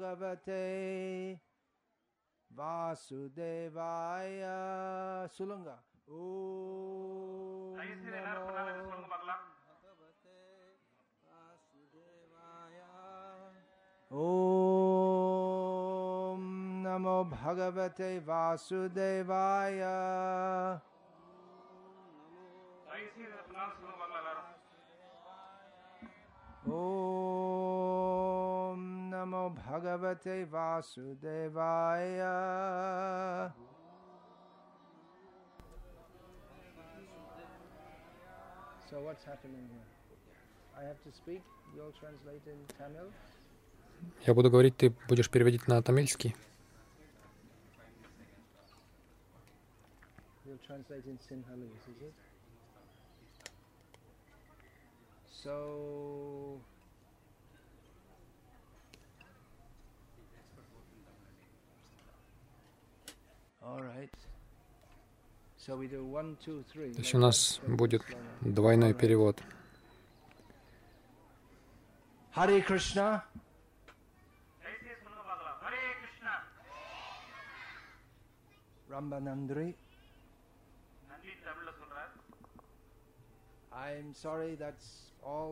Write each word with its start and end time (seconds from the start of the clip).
भगवते 0.00 1.40
वासुदेवाय 2.52 4.40
सुलंगा। 5.28 5.82
ओ 6.08 6.20
भगवते 9.66 10.74
वासुदेवाय। 11.24 12.82
ओम 14.12 16.40
नमो 16.86 17.24
भगवते 17.24 18.18
वासुदेवाय। 18.18 19.80
ओ 26.68 27.39
Namo 29.20 29.52
Bhagavate 29.52 30.46
Vasudevaya. 30.46 32.32
So 38.88 39.00
what's 39.00 39.24
happening 39.24 39.68
here? 39.68 39.84
I 40.74 40.82
have 40.88 41.02
to 41.04 41.12
speak. 41.12 41.42
You'll 41.76 41.92
translate 42.00 42.46
in 42.46 42.56
Tamil. 42.78 43.12
Я 44.26 44.32
буду 44.32 44.50
говорить, 44.50 44.78
ты 44.78 44.94
будешь 45.06 45.28
переводить 45.28 45.68
на 45.68 45.82
тамильский. 45.82 46.34
You'll 50.46 50.58
translate 50.66 51.04
in 51.04 51.18
Sinhalese, 51.18 51.90
is 51.90 52.00
it? 52.00 52.14
So. 55.30 56.58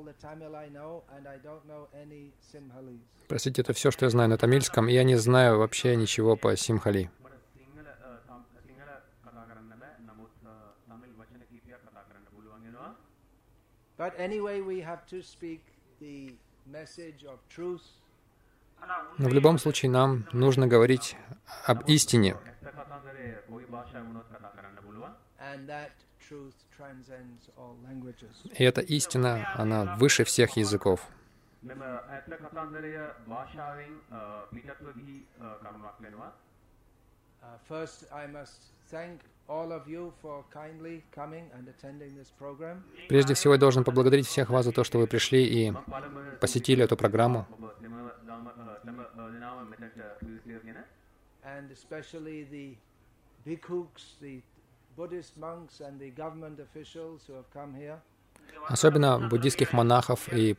The 0.05 0.14
Tamil 0.14 0.56
I 0.56 0.69
know, 0.69 1.03
and 1.14 1.27
I 1.29 1.36
don't 1.39 1.64
know 1.67 1.89
any 1.95 2.33
Simhalese. 2.41 3.05
Простите, 3.29 3.62
это 3.62 3.73
все, 3.75 3.91
что 3.91 4.06
я 4.06 4.11
знаю 4.11 4.29
на 4.31 4.39
тамильском, 4.39 4.89
и 4.89 4.92
я 4.92 5.05
не 5.05 5.17
знаю 5.17 5.59
вообще 5.59 5.97
ничего 5.97 6.36
по 6.36 6.56
симхали. 6.56 7.11
කතා 9.38 9.44
කරන්න 9.49 9.73
බෑ 9.81 9.91
නමුත් 10.08 10.33
අ, 10.45 10.53
තමිල් 10.88 11.11
වචන 11.19 11.41
කීපයක් 11.49 11.81
කතා 11.88 12.03
කරන්න 12.08 12.25
පුළුවන් 12.36 12.61
වෙනවා 12.67 12.91
But 13.97 14.13
anyway, 14.17 14.58
we 14.61 14.77
have 14.81 15.05
to 15.13 15.22
speak 15.23 15.61
the 15.99 16.33
message 16.67 17.22
of 17.31 17.38
truth 17.49 17.86
අනා 18.81 18.97
Но 19.19 19.30
в 19.30 19.33
любом 19.33 19.58
случае 19.59 19.89
нам 19.91 20.25
нужно 20.33 20.67
говорить 20.67 21.16
об 21.67 21.80
истине, 21.88 22.31
ඇත්ත 22.33 22.66
කතන්දරේ 22.77 23.27
කොයි 23.49 23.66
භාෂාව 23.73 24.03
වුණොත් 24.08 24.27
කතා 24.33 24.49
කරන්න 24.58 24.77
පුළුවන් 24.86 25.13
and 25.49 25.69
that 25.69 25.94
truth 26.27 26.58
transcends 26.77 27.44
all 27.58 27.75
languages. 27.88 28.36
и 28.59 28.63
эта 28.63 28.81
истина, 28.81 29.31
она 29.55 29.95
выше 30.02 30.23
всех 30.23 30.58
языков. 30.58 30.99
මෙම 31.63 31.81
ඇත්ත 31.81 32.27
කතන්දරය 32.44 32.94
භාෂාවෙන් 33.27 33.94
අ, 34.11 34.19
පිටත්ව 34.53 34.88
ගිහි 34.97 35.17
අ, 35.39 35.58
කරුණක් 35.61 35.99
වෙනවා 36.02 36.31
Uh, 37.43 37.58
first, 37.67 38.05
I 38.14 38.26
must 38.27 38.59
thank 38.89 39.20
Прежде 43.09 43.35
всего, 43.35 43.55
я 43.55 43.59
должен 43.59 43.85
поблагодарить 43.85 44.27
всех 44.27 44.51
вас 44.51 44.64
за 44.64 44.73
то, 44.73 44.85
что 44.85 44.98
вы 44.98 45.07
пришли 45.07 45.45
и 45.45 45.73
посетили 46.41 46.85
эту 46.85 46.97
программу. 46.97 47.47
bhikkhus 53.45 54.19
особенно 58.69 59.19
буддийских 59.19 59.73
монахов 59.73 60.29
и 60.33 60.57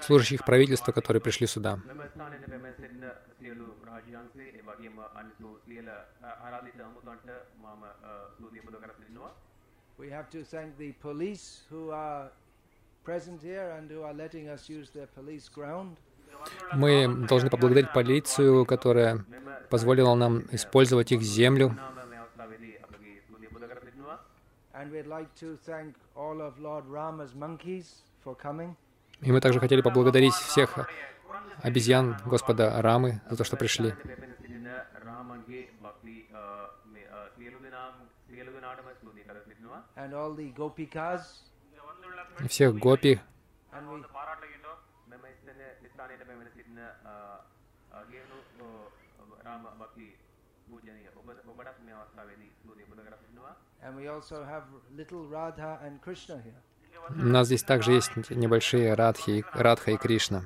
служащих 0.00 0.44
правительства, 0.44 0.92
которые 0.92 1.20
пришли 1.20 1.46
сюда. 1.46 1.78
Мы 16.72 17.26
должны 17.26 17.50
поблагодарить 17.50 17.92
полицию, 17.92 18.64
которая 18.64 19.24
позволила 19.70 20.14
нам 20.14 20.44
использовать 20.52 21.12
их 21.12 21.22
землю. 21.22 21.76
И 29.20 29.32
мы 29.32 29.40
также 29.40 29.60
хотели 29.60 29.80
поблагодарить 29.80 30.34
всех 30.34 30.78
обезьян 31.62 32.16
Господа 32.24 32.80
Рамы 32.80 33.20
за 33.28 33.36
то, 33.36 33.44
что 33.44 33.56
пришли. 33.56 33.94
И 42.40 42.48
всех 42.48 42.78
гопи. 42.78 43.20
У 57.10 57.14
нас 57.14 57.46
здесь 57.46 57.62
также 57.62 57.92
есть 57.92 58.10
небольшие 58.30 58.94
Радхи, 58.94 59.44
Радха 59.52 59.92
и 59.92 59.96
Кришна. 59.96 60.44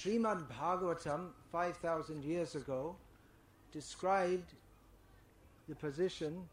Srimad 0.00 0.48
Bhagavatam 0.48 1.34
5000 1.52 2.24
years 2.24 2.54
ago 2.54 2.96
described 3.70 4.54
the 5.68 5.74
position 5.74 6.48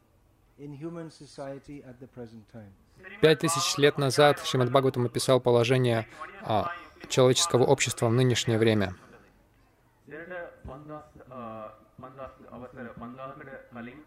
in 0.59 0.73
human 0.73 1.09
society 1.09 1.81
at 1.87 1.97
the 2.01 2.07
present 2.07 2.43
time. 2.51 2.73
Пять 3.20 3.38
тысяч 3.40 3.78
лет 3.78 3.98
назад 3.98 4.40
Шримад 4.44 4.70
Бхагаватам 4.70 5.06
описал 5.06 5.40
положение 5.40 6.06
а, 6.42 6.70
человеческого 7.08 7.64
общества 7.64 8.08
в 8.08 8.12
нынешнее 8.12 8.58
время. 8.58 8.94
දෙරට 10.06 10.32
පන්දස් 10.64 11.04
පන්දස් 11.98 12.32
අවසර 12.50 12.86
පන්දාහකට 12.98 13.50
කලින් 13.72 13.98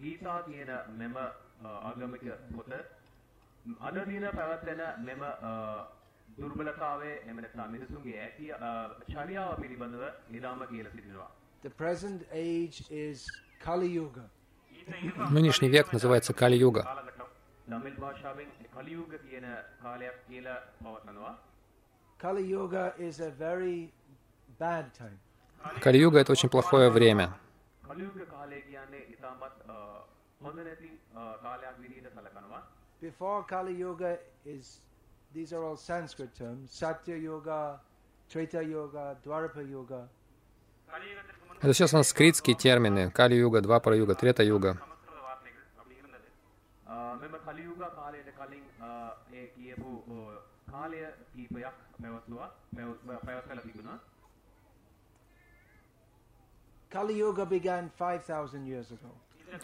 ගීතා 0.00 0.42
කියන 0.42 0.70
මෙම 0.98 1.14
අ, 1.16 1.28
ආගමික 1.88 2.22
පොත 2.54 2.70
අද 3.80 3.96
දින 4.06 4.24
පැවැත්වෙන 4.30 4.80
මෙම 5.00 5.22
අ, 5.22 5.52
දුර්බලතාවය 6.38 7.12
එම 7.24 7.36
නැත්නම් 7.36 7.70
මිනිසුන්ගේ 7.70 8.18
ඇති 8.20 8.46
අ, 8.50 8.70
චර්යාව 9.08 9.56
පිළිබඳව 9.60 10.02
නිරාම 10.30 10.60
කියලා 10.66 10.90
සිටිනවා. 10.90 11.28
The 11.62 11.70
present 11.72 12.20
age 12.32 12.76
is 12.90 13.18
Kali 13.60 13.88
Yuga. 13.88 14.24
Нынешний 15.30 15.68
век 15.68 15.92
называется 15.92 16.32
Кали-юга. 16.34 16.82
තමිල් 17.70 17.96
භාෂාවෙන් 18.00 18.48
කලියුග 18.74 19.12
කියන 19.24 19.46
කාලයක් 19.82 20.16
කියලා 20.28 20.56
පවත්වනවා. 20.82 21.34
Kali 22.18 22.42
Yuga 22.50 22.84
is 22.98 23.20
a 23.20 23.30
very 23.30 23.92
bad 24.60 24.84
time. 24.98 25.18
Кали-юга — 25.80 26.22
это 26.22 26.32
очень 26.32 26.48
плохое 26.48 26.88
время. 26.90 27.26
කලියුග 27.84 28.16
කාලය 28.30 28.60
කියන්නේ 28.60 28.98
ඉතාමත් 29.14 29.42
අ, 29.68 29.76
හොඳ 30.42 30.58
නැති 30.58 30.90
අ, 31.14 31.36
කාලයක් 31.42 31.74
විදිහට 31.80 32.14
සැලකනවා. 32.14 32.62
Before 33.00 33.42
Kali 33.42 33.74
Yuga 33.80 34.18
is, 34.46 34.80
these 35.34 35.52
are 35.52 35.62
all 35.64 35.76
Sanskrit 35.76 36.32
terms, 36.34 36.70
Satya 36.72 37.16
Yuga, 37.16 37.80
Treta 38.30 38.62
Yuga, 38.62 39.16
Dwarapa 39.24 39.62
Yuga. 39.70 40.08
Это 41.62 41.72
все 41.72 41.86
санскритские 41.86 42.54
термины. 42.56 43.10
Кали-юга, 43.10 43.60
Двапара-юга, 43.60 44.14
Трета-юга. 44.14 44.78
අ, 47.10 47.10
මෙම 47.20 47.32
කලියුග 47.46 47.78
කාලයට 47.96 48.28
කලින් 48.38 48.64
අ, 48.80 48.90
ඒ 49.32 49.46
කියපු 49.46 49.90
අ, 50.08 50.18
කාලය 50.70 51.00
කීපයක් 51.34 51.74
පැවතුවා 52.02 52.48
පැවත්වල 53.26 53.60
තිබුණා. 53.60 53.98
Kali 56.90 57.14
Yuga 57.18 57.44
began 57.46 57.90
5,000 57.90 58.66
years 58.66 58.90
ago. 58.90 59.10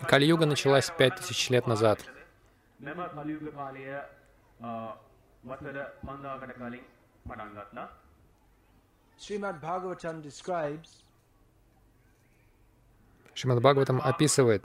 Кали-юга 0.07 0.47
началась 0.47 0.91
пять 0.91 1.17
тысяч 1.17 1.51
лет 1.51 1.67
назад. 1.67 1.99
මෙම 2.81 2.99
කලියුග 3.15 3.45
කාලය 3.55 3.85
අ, 4.61 4.97
වසර 5.45 5.77
5000කට 6.05 6.53
කලින් 6.55 6.85
පටන් 7.29 7.51
ගත්තා. 7.57 7.89
Srimad 9.19 9.57
Bhagavatam 9.61 10.21
describes 10.21 10.91
Шримад 13.37 13.59
Бхагаватам 13.61 14.01
описывает, 14.03 14.63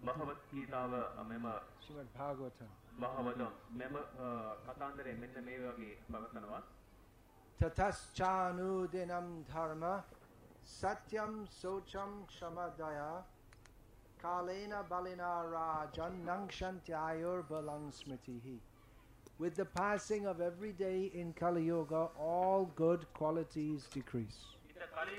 ශ්‍රීමත් 0.00 0.06
භගවත් 0.06 0.40
ගීතාව 0.52 0.92
අ, 0.94 1.24
මෙම 1.24 1.42
Srimad 1.80 2.06
Bhagavatam. 2.16 2.68
භාවතම් 3.00 3.52
මෙම 3.70 3.96
අ, 3.96 4.56
කතාන්දරය 4.66 5.12
මෙන්න 5.20 5.44
මේ 5.44 5.58
වගේ 5.58 5.96
පවසනවා. 6.10 6.62
Tataschanu 7.60 8.86
dinam 8.92 9.44
dharma 9.48 10.04
satyam 10.64 11.46
socham 11.48 12.26
kshamadaya 12.26 13.22
kalena 14.22 14.82
balina 14.88 15.30
rajan 15.54 16.24
nangshantyayur 16.24 17.42
balang 17.48 17.90
smritihi. 17.92 18.58
With 19.38 19.54
the 19.56 19.64
passing 19.64 20.26
of 20.26 20.40
every 20.40 20.72
day 20.72 21.10
in 21.14 21.32
Kali 21.34 21.64
Yuga, 21.64 22.08
all 22.18 22.66
good 22.74 23.06
qualities 23.14 23.86
decrease. 23.92 24.56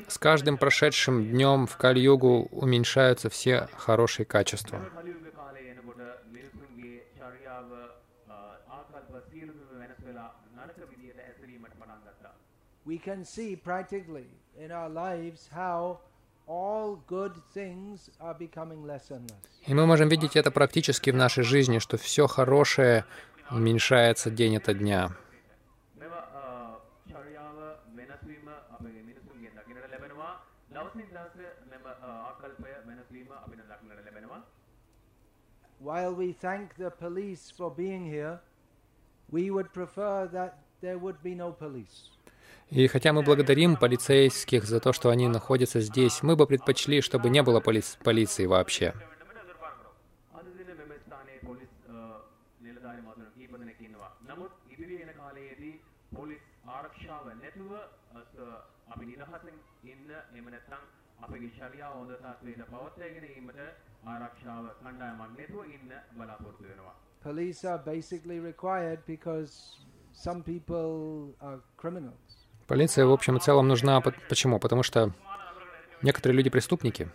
С 0.08 0.18
каждым 0.18 0.58
прошедшим 0.58 1.30
днем 1.30 1.66
в 1.66 1.76
Кали-югу 1.76 2.48
уменьшаются 2.50 3.30
все 3.30 3.68
хорошие 3.76 4.26
качества. 4.26 4.80
И 19.66 19.74
мы 19.74 19.86
можем 19.86 20.08
видеть 20.08 20.36
это 20.36 20.50
практически 20.50 21.10
в 21.10 21.16
нашей 21.16 21.44
жизни, 21.44 21.78
что 21.78 21.96
все 21.96 22.26
хорошее 22.26 23.04
уменьшается 23.50 24.30
день 24.30 24.56
ото 24.56 24.74
дня. 24.74 25.12
While 35.81 36.15
we 36.15 36.33
thank 36.35 36.75
the 36.77 36.89
police 36.91 37.51
for 37.51 37.69
being 37.71 38.05
here, 38.05 38.39
we 39.29 39.51
would 39.51 39.71
prefer 39.71 40.27
that 40.29 40.51
there 40.81 40.97
would 40.97 41.21
be 41.23 41.35
no 41.35 41.51
police. 41.53 41.97
И 42.71 42.87
хотя 42.87 43.13
мы 43.13 43.21
благодарим 43.23 43.77
полицейских 43.77 44.65
за 44.65 44.79
то, 44.79 44.91
что 44.91 45.09
они 45.09 45.27
находятся 45.29 45.79
здесь, 45.81 46.21
мы 46.21 46.35
бы 46.35 46.45
предпочли, 46.47 47.01
чтобы 47.01 47.29
не 47.29 47.41
было 47.41 47.59
поли- 47.61 47.97
полиции 48.03 48.45
вообще. 48.45 48.93
අද 50.33 50.45
දින 50.57 50.67
මෙම 50.75 50.91
ස්ථානයේ 50.97 51.39
පොලිස් 51.39 51.69
අ, 51.87 52.21
නිලධාරි 52.61 53.01
මතුන 53.01 53.25
කීප 53.35 53.51
දෙනෙක් 53.53 53.79
ඉන්නවා. 53.79 54.09
නමුත් 54.27 54.51
ඉදිරි 54.69 54.95
එන 55.01 55.11
කාලයේදී 55.13 55.71
පොලිස් 56.15 56.41
ආරක්ෂාව 56.67 57.25
නැතුව 57.41 57.71
අස 58.13 58.29
අපි 58.89 59.05
නිදහසින් 59.05 59.55
ඉන්න 59.85 60.09
එහෙම 60.11 60.45
නැත්නම් 60.49 60.83
අපගේ 61.21 61.49
ශරියාව 61.49 61.93
හොඳ 61.93 62.11
තත්ත්වයට 62.15 62.61
පවත්වාගෙන 62.65 63.23
ඒමට 63.25 63.59
ආරක්ෂාව 64.05 64.63
කණ්ඩායමක් 64.79 65.37
නැතුව 65.37 65.65
ඉන්න 65.67 65.91
බලාපොරොත්තු 66.17 66.63
වෙනවා. 66.63 66.93
Police 67.21 67.61
are 67.65 67.81
basically 67.85 68.39
required 68.41 68.99
because 69.05 69.53
some 70.15 70.43
people 70.43 70.91
are 71.41 71.59
criminals. 71.77 72.33
Полиция, 72.67 73.05
в 73.05 73.11
общем 73.11 73.35
и 73.35 73.39
целом, 73.39 73.67
нужна. 73.67 74.01
по- 74.01 74.11
Почему? 74.29 74.59
Потому 74.59 74.83
что 74.83 75.11
некоторые 76.01 76.35
люди 76.35 76.49
преступники. 76.49 77.05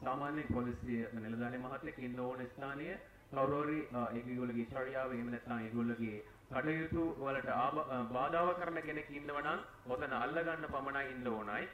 සාමාන්‍ය 0.00 0.42
පොලිසිය 0.54 0.98
නිලධාරි 1.14 1.58
මහත්තයෙක් 1.58 1.98
ඉන්න 1.98 2.18
ඕන 2.20 2.40
ස්ථානය 2.46 2.88
කවුරුහරි 3.32 3.78
අ, 3.92 4.00
ඒගොල්ලෝගේ 4.12 4.66
චර්යාව 4.66 5.12
එහෙම 5.12 5.30
නැත්නම් 5.30 5.58
ඒගොල්ලෝගේ 5.58 6.18
කටයුතු 6.50 7.02
වලට 7.18 7.48
ආබ- 7.56 7.86
අ, 7.88 8.02
බාධාව 8.12 8.48
කරන 8.54 8.78
කෙනෙක් 8.82 9.08
ඉන්නවා 9.10 9.42
නම් 9.42 9.60
ඔතන 9.90 10.12
අල්ලගන්න 10.14 10.66
පමණයි 10.68 11.04
ඉන්න 11.10 11.26
ඕනයි. 11.28 11.64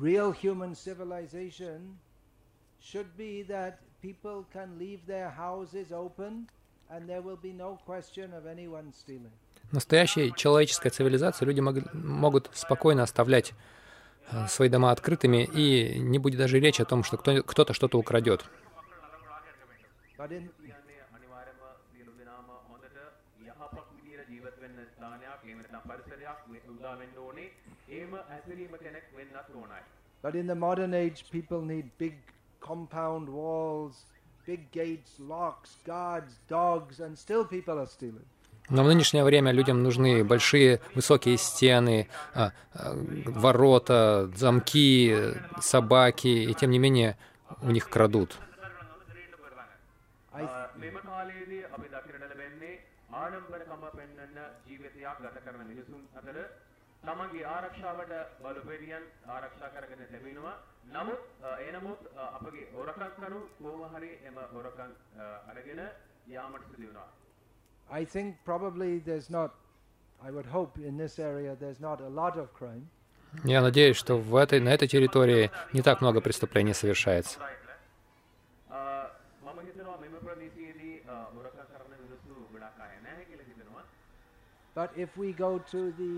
Real 0.00 0.32
human 0.32 0.74
civilization 0.74 1.98
should 2.80 3.08
be 3.16 3.42
that 3.48 3.78
people 4.00 4.44
can 4.52 4.78
leave 4.78 5.00
their 5.06 5.30
houses 5.30 5.90
open 5.92 6.46
and 6.90 7.08
there 7.08 7.20
will 7.20 7.36
be 7.40 7.52
no 7.52 7.78
question 7.84 8.32
of 8.32 8.46
anyone 8.46 8.92
stealing. 8.92 9.32
Настоящая 9.72 10.30
человеческая 10.30 10.90
цивилизация, 10.90 11.44
люди 11.46 11.60
мог- 11.60 11.92
могут 11.92 12.48
спокойно 12.54 13.02
оставлять 13.02 13.52
э, 14.30 14.46
свои 14.46 14.68
дома 14.68 14.92
открытыми, 14.92 15.44
и 15.44 15.98
не 15.98 16.18
будет 16.18 16.38
даже 16.38 16.58
речи 16.60 16.80
о 16.80 16.84
том, 16.84 17.02
что 17.02 17.16
кто- 17.16 17.42
кто-то 17.42 17.72
что-то 17.74 17.98
украдет. 17.98 18.44
But 30.20 30.34
in 30.34 30.46
the 30.46 30.54
modern 30.54 30.94
age, 30.94 31.24
people 31.30 31.62
need 31.62 31.90
big 31.98 32.14
compound 32.60 33.28
walls, 33.28 34.04
big 34.46 34.70
gates, 34.72 35.12
locks, 35.18 35.76
guards, 35.86 36.34
dogs, 36.48 37.00
and 37.00 37.16
still 37.16 37.44
people 37.44 37.78
are 37.78 37.86
stealing. 37.86 38.26
Но 38.70 38.84
в 38.84 38.86
нынешнее 38.86 39.24
время 39.24 39.50
людям 39.52 39.82
нужны 39.82 40.22
большие, 40.22 40.82
высокие 40.94 41.38
стены, 41.38 42.06
ворота, 42.74 44.30
замки, 44.34 45.34
собаки, 45.58 46.28
и 46.28 46.52
тем 46.52 46.70
не 46.70 46.78
менее 46.78 47.16
у 47.62 47.70
них 47.70 47.88
крадут. 47.88 48.36
I... 50.34 50.46
අ, 57.03 57.13
මෙම 57.13 57.29
කාලයේදී 57.29 57.45
අපි 57.45 57.79
දකින්නට 57.79 58.19
ලැබෙන්නේ 58.19 58.33
ආඩම්බරකම 58.33 58.33
පෙන්වන්න 58.33 58.33
ජීවිතයක් 58.33 58.35
ගත 58.35 58.35
කරන 58.35 58.35
මිනිසුන් 58.35 58.43
අතර 58.43 58.43
තමන්ගේ 58.43 58.43
ආරක්ෂාවට 58.43 58.43
බලපෑරියන් 58.43 59.03
ආරක්ෂා 59.27 59.69
කරගෙන 59.69 60.01
තිබෙනවා. 60.07 60.53
නමුත් 60.93 61.21
අ, 61.43 61.57
ඒ 61.59 61.71
නමුත් 61.71 62.01
අ, 62.15 62.29
අපගේ 62.37 62.65
හොරකම්කරු 62.75 63.39
කොහොම 63.61 63.95
හරි 63.95 64.11
එම 64.25 64.35
හොරකම් 64.53 64.91
අ, 65.17 65.25
අරගෙන 65.51 65.81
යාමට 66.27 66.63
සිදු 66.71 66.87
වෙනවා. 66.87 67.07
I 67.89 68.05
think 68.05 68.27
probably 68.45 68.99
there's 68.99 69.29
not, 69.29 69.51
I 70.19 70.31
would 70.31 70.45
hope 70.47 70.77
in 70.79 70.97
this 70.97 71.19
area 71.19 71.55
there's 71.55 71.79
not 71.79 71.99
a 72.01 72.09
lot 72.09 72.37
of 72.37 72.53
crime. 72.53 72.85
Я 73.45 73.61
надеюсь, 73.61 73.97
что 73.97 74.17
в 74.17 74.35
этой, 74.35 74.59
на 74.59 74.69
этой 74.69 74.87
территории 74.87 75.51
не 75.73 75.81
так 75.81 76.01
много 76.01 76.21
преступлений 76.21 76.73
совершается. 76.73 77.39
අ, 78.69 79.09
මම 79.43 79.59
හිතනවා 79.67 79.97
මෙම 79.97 80.13
ප්‍රදේශයේදී 80.25 80.91
අ, 81.07 81.15
හොරකම් 81.35 81.67
කරන 81.71 81.91
මිනිස්සු 82.03 82.33
ගොඩක් 82.53 82.79
අය 82.79 82.95
නැහැ 83.03 83.23
කියලා 83.25 83.43
හිතනවා. 83.43 83.83
But 84.75 84.89
if 84.97 85.09
we 85.17 85.33
go 85.33 85.51
to 85.73 85.81
the 86.01 86.13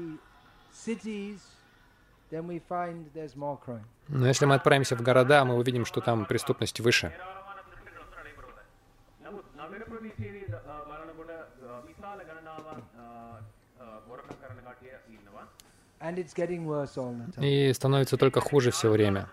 но 4.09 4.27
если 4.27 4.47
мы 4.47 4.55
отправимся 4.55 4.97
в 4.97 5.03
города, 5.03 5.45
мы 5.45 5.55
увидим, 5.57 5.85
что 5.85 6.01
там 6.01 6.27
преступность 6.27 6.81
выше. 6.81 7.13
И 17.39 17.73
становится 17.73 18.17
только 18.17 18.41
хуже 18.41 18.71
все 18.71 18.91
время. 18.91 19.29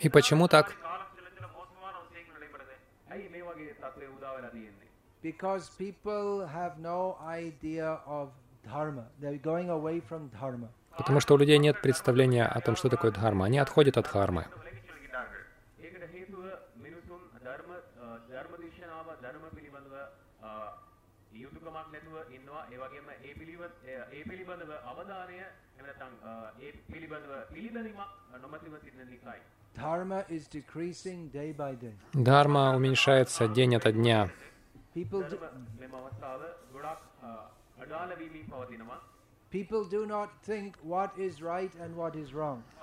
И 0.00 0.08
почему 0.08 0.48
так? 0.48 0.74
Because 5.23 5.69
people 5.77 6.47
have 6.47 6.77
no 6.79 7.17
idea 7.23 7.89
of 8.07 8.29
dharma. 8.63 9.05
They're 9.19 9.41
going 9.43 9.69
away 9.69 9.99
from 9.99 10.29
dharma. 10.31 10.69
Потому 10.97 11.19
что 11.19 11.35
у 11.35 11.37
людей 11.37 11.57
нет 11.59 11.81
представления 11.81 12.45
о 12.45 12.59
том, 12.59 12.75
что 12.75 12.89
такое 12.89 13.11
дхарма. 13.11 13.45
Они 13.45 13.57
отходят 13.59 13.97
от 13.97 14.07
хармы. 14.07 14.43
ඒකට 15.79 16.03
හේතුව 16.13 16.43
මිනිසුන් 16.75 17.21
ධර්ම 17.45 17.69
අ, 17.71 18.07
ධර්ම 18.29 18.53
දේශනාව 18.57 19.07
ධර්ම 19.21 19.43
පිළිබඳව 19.55 19.93
අ, 20.41 20.49
යුතුයකමක් 21.33 21.77
නැතුව 21.93 22.15
ඉන්නවා. 22.31 22.61
ඒ 22.73 22.77
වගේම 22.77 23.07
ඒ 23.19 23.33
පිළිබඳ 23.33 23.73
ඒ- 23.85 24.05
ඒ 24.11 24.23
පිළිබඳව 24.23 24.71
අවධානය 24.85 25.35
එහෙම 25.37 25.85
නැත්නම් 25.85 26.13
අ, 26.23 26.31
ඒ 26.59 26.71
පිළිබඳව 26.91 27.31
පිළිගැනීමක් 27.53 28.01
නොමැතිව 28.41 28.73
සිටින 28.77 29.07
නිසායි. 29.07 29.41
Дхарма 32.12 32.76
уменьшается 32.76 33.48
день 33.48 33.76
ото 33.76 33.92
дня. 33.92 34.30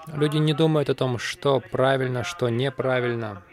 Люди 0.07 0.37
не 0.37 0.53
думают 0.53 0.89
о 0.89 0.95
том, 0.95 1.17
что 1.17 1.59
правильно, 1.59 2.23
что 2.23 2.49
неправильно. 2.49 3.43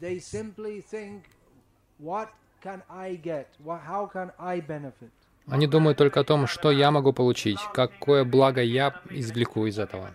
They 0.00 0.18
simply 0.18 0.80
think 0.80 1.22
what 2.00 2.28
они 5.48 5.66
думают 5.66 5.98
только 5.98 6.20
о 6.20 6.24
том, 6.24 6.46
что 6.46 6.70
я 6.70 6.90
могу 6.90 7.12
получить, 7.12 7.58
какое 7.74 8.24
благо 8.24 8.62
я 8.62 9.00
извлеку 9.10 9.66
из 9.66 9.78
этого. 9.78 10.10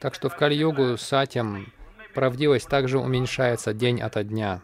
Так 0.00 0.14
что 0.14 0.28
в 0.28 0.36
Кали-йогу 0.36 0.96
сатям 0.96 1.66
правдивость 2.14 2.68
также 2.68 2.98
уменьшается 2.98 3.72
день 3.72 4.00
ото 4.00 4.24
дня. 4.24 4.60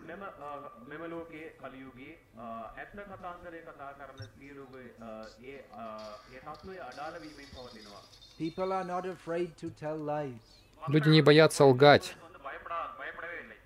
ඇත්ත 3.22 3.22
කතාන්තරය 3.22 3.60
කතා 3.62 3.92
කරන 3.94 4.22
සියලුගේ 4.34 4.86
අ, 5.00 5.10
ඒ 5.44 5.58
අ, 5.74 5.86
ඒ 6.34 6.40
තත්ත්වය 6.40 6.76
අඩාල 6.82 7.14
වීමෙන් 7.22 7.50
පවතිනවා. 7.56 8.02
People 8.40 8.72
are 8.74 8.84
not 8.86 9.06
afraid 9.08 9.50
to 9.62 9.68
tell 9.82 9.98
lies. 10.06 10.42
Люди 10.88 11.10
не 11.10 11.22
боятся 11.22 11.66
лгать. 11.66 12.06
හොඳ 12.24 12.38
බයපඩා 12.48 12.80
බයපඩ 13.00 13.24
වෙන්නේ. 13.34 13.58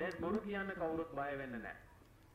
දැන් 0.00 0.14
බොරු 0.20 0.38
කියන්න 0.46 0.70
කවුරුත් 0.78 1.10
බය 1.14 1.30
වෙන්නේ 1.38 1.60
නැහැ. 1.64 1.80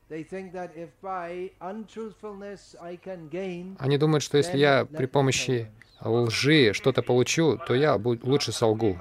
They 0.09 0.23
think 0.23 0.53
that 0.53 0.71
if 0.83 0.89
by 1.03 1.51
untruthfulness 1.71 2.61
I 2.81 2.97
can 2.97 3.29
gain, 3.29 3.75
Они 3.79 3.97
думают, 3.97 4.23
что 4.23 4.37
если 4.37 4.57
я 4.57 4.85
при 4.85 5.05
помощи 5.05 5.67
лжи 6.01 6.73
что-то 6.73 7.01
получу, 7.03 7.57
то 7.67 7.75
я 7.75 7.95
бу- 7.97 8.19
лучше 8.23 8.51
солгу. 8.51 8.97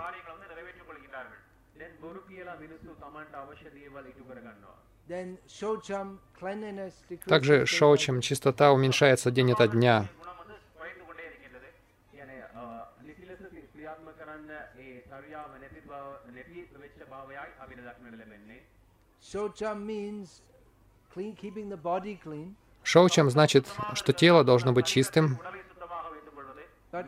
Также 7.25 7.65
шоучам 7.65 8.21
чистота 8.21 8.71
уменьшается 8.71 9.31
день 9.31 9.51
ото 9.51 9.67
дня. 9.67 10.07
Шоучам 22.83 23.29
значит, 23.29 23.67
что 23.93 24.13
тело 24.13 24.43
должно 24.43 24.73
быть 24.73 24.85
чистым. 24.85 25.39
But 26.93 27.07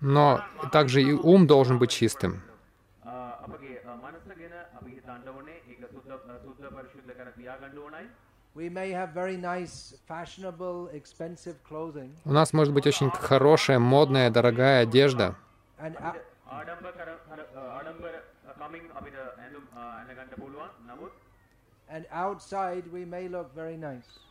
но 0.00 0.44
также 0.72 1.02
и 1.02 1.12
ум 1.12 1.46
должен 1.46 1.78
быть 1.78 1.90
чистым. 1.90 2.42
У 12.24 12.32
нас 12.32 12.52
может 12.52 12.74
быть 12.74 12.86
очень 12.86 13.10
хорошая, 13.10 13.78
модная, 13.78 14.30
дорогая 14.30 14.82
одежда. 14.82 15.34
And 15.78 15.96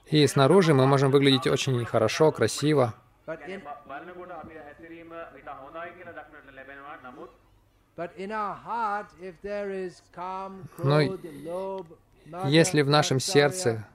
и 0.08 0.27
снаружи 0.27 0.74
мы 0.74 0.88
можем 0.88 1.12
выглядеть 1.12 1.48
очень 1.48 1.86
хорошо, 1.86 2.31
красиво. 2.31 2.93
Но 10.86 12.48
если 12.48 12.81
в 12.81 12.89
нашем 12.89 13.20
сердце 13.20 13.86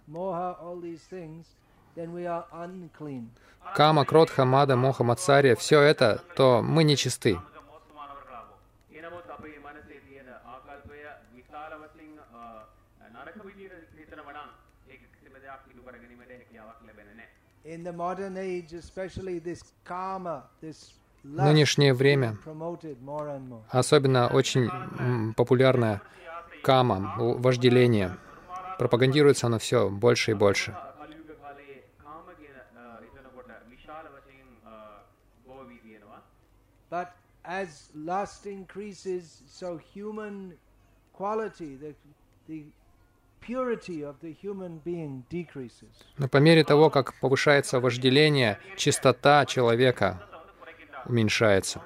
кама, 3.75 4.04
кротха, 4.04 4.44
мада, 4.44 4.76
моха, 4.76 5.04
мацария, 5.04 5.56
все 5.56 5.80
это, 5.80 6.22
то 6.36 6.62
мы 6.62 6.84
нечисты. 6.84 7.38
නරක 13.15 13.38
විදියට 13.45 13.73
හිතනවා 14.00 14.33
නම් 14.33 14.50
ඒක 14.91 15.01
කිසිම 15.13 15.33
දෙයක් 15.43 15.61
ඉටු 15.71 15.81
කර 15.88 15.95
ගැනීමට 16.01 16.31
හැකියාවක් 16.31 16.79
ලැබෙන්නේ 16.88 17.15
නැහැ. 17.19 17.29
In 17.75 17.83
the 17.83 17.91
modern 17.93 18.38
age, 18.38 18.73
especially 18.73 19.39
this 19.39 19.61
karma, 19.83 20.35
this 20.61 20.79
lust 21.23 21.45
нынешнее 21.47 21.91
is 21.93 21.97
время 22.00 22.29
promoted 22.43 23.01
more 23.01 23.27
and 23.35 23.47
more. 23.50 23.63
Особенно 23.71 24.27
очень 24.33 24.65
м, 25.00 25.33
популярная 25.35 26.01
кама, 26.63 26.97
л- 27.19 27.38
вожделение. 27.39 28.17
Пропагандируется 28.79 29.47
оно 29.47 29.59
все 29.59 29.89
больше 29.89 30.31
и 30.31 30.33
больше. 30.33 30.71
කලියුග 30.71 31.38
කාලයේ 31.41 31.83
කාම 32.03 32.25
කියන 32.39 32.55
අ, 32.75 32.97
හිතනකොට 33.03 33.50
විශාල 33.69 34.05
වශයෙන් 34.15 34.47
අ, 34.65 34.73
බොහෝ 35.45 35.63
වී 35.69 35.77
තියෙනවා. 35.79 36.21
But 36.89 37.09
as 37.45 37.69
lust 37.93 38.45
increases, 38.47 39.25
so 39.59 39.77
human 39.95 40.35
quality, 41.13 41.75
the, 41.75 41.93
the 42.47 42.59
но 46.18 46.28
по 46.28 46.36
мере 46.38 46.64
того, 46.64 46.90
как 46.90 47.14
повышается 47.20 47.80
вожделение, 47.80 48.58
чистота 48.76 49.46
человека 49.46 50.22
уменьшается. 51.06 51.82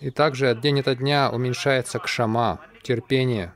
И 0.00 0.10
также 0.10 0.50
от 0.50 0.60
день 0.60 0.80
ото 0.80 0.94
дня 0.94 1.30
уменьшается 1.30 1.98
кшама, 1.98 2.60
терпение 2.82 3.52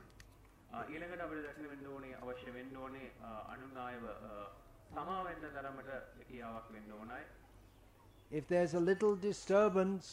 if 8.33 8.47
there's 8.47 8.73
a 8.73 8.79
little 8.79 9.15
disturbance, 9.15 10.05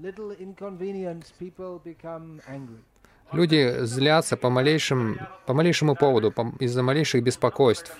little 0.00 0.30
inconvenience, 0.30 1.32
people 1.38 1.80
become 1.84 2.40
angry. 2.48 2.82
Люди 3.32 3.84
злятся 3.84 4.36
по, 4.36 4.50
малейшим, 4.50 5.18
по 5.46 5.52
малейшему 5.52 5.96
поводу, 5.96 6.30
по, 6.30 6.52
из-за 6.60 6.84
малейших 6.84 7.24
беспокойств. 7.24 7.92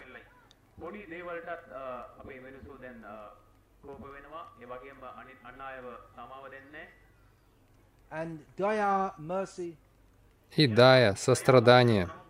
И 10.56 10.66
дая 10.68 11.14
сострадание— 11.16 12.08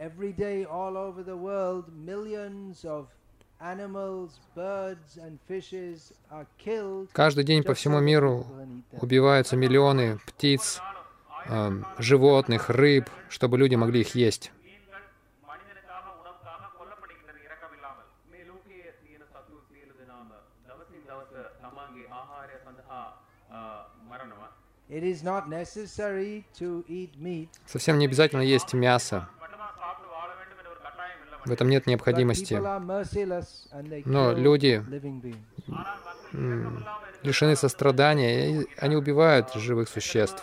Every 0.00 0.32
day 0.32 0.64
all 0.64 0.96
over 0.96 1.22
the 1.22 1.36
world 1.36 1.84
millions 1.92 2.86
of 2.86 3.08
Каждый 7.12 7.44
день 7.44 7.62
по 7.62 7.74
всему 7.74 8.00
миру 8.00 8.46
убиваются 8.92 9.54
миллионы 9.54 10.18
птиц, 10.26 10.80
э, 11.46 11.82
животных, 11.98 12.70
рыб, 12.70 13.10
чтобы 13.28 13.58
люди 13.58 13.74
могли 13.74 14.00
их 14.00 14.14
есть. 14.14 14.50
Совсем 27.66 27.98
не 27.98 28.06
обязательно 28.06 28.40
есть 28.40 28.72
мясо. 28.72 29.28
В 31.44 31.50
этом 31.50 31.68
нет 31.68 31.86
необходимости. 31.86 32.54
Но 34.06 34.32
люди 34.32 34.84
лишены 37.22 37.56
сострадания, 37.56 38.62
и 38.62 38.66
они 38.78 38.96
убивают 38.96 39.52
живых 39.54 39.88
существ. 39.88 40.42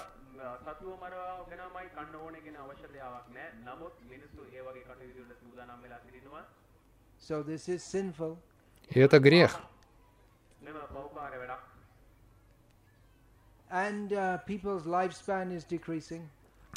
И 8.89 8.99
это 8.99 9.19
грех. 9.19 9.59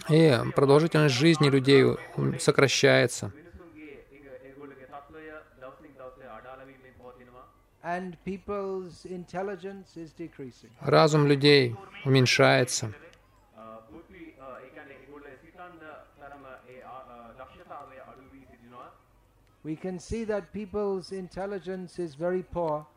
И 0.09 0.41
продолжительность 0.57 1.15
жизни 1.15 1.49
людей 1.49 1.85
сокращается. 2.41 3.33
Разум 10.81 11.27
людей 11.27 11.77
уменьшается. 12.05 12.93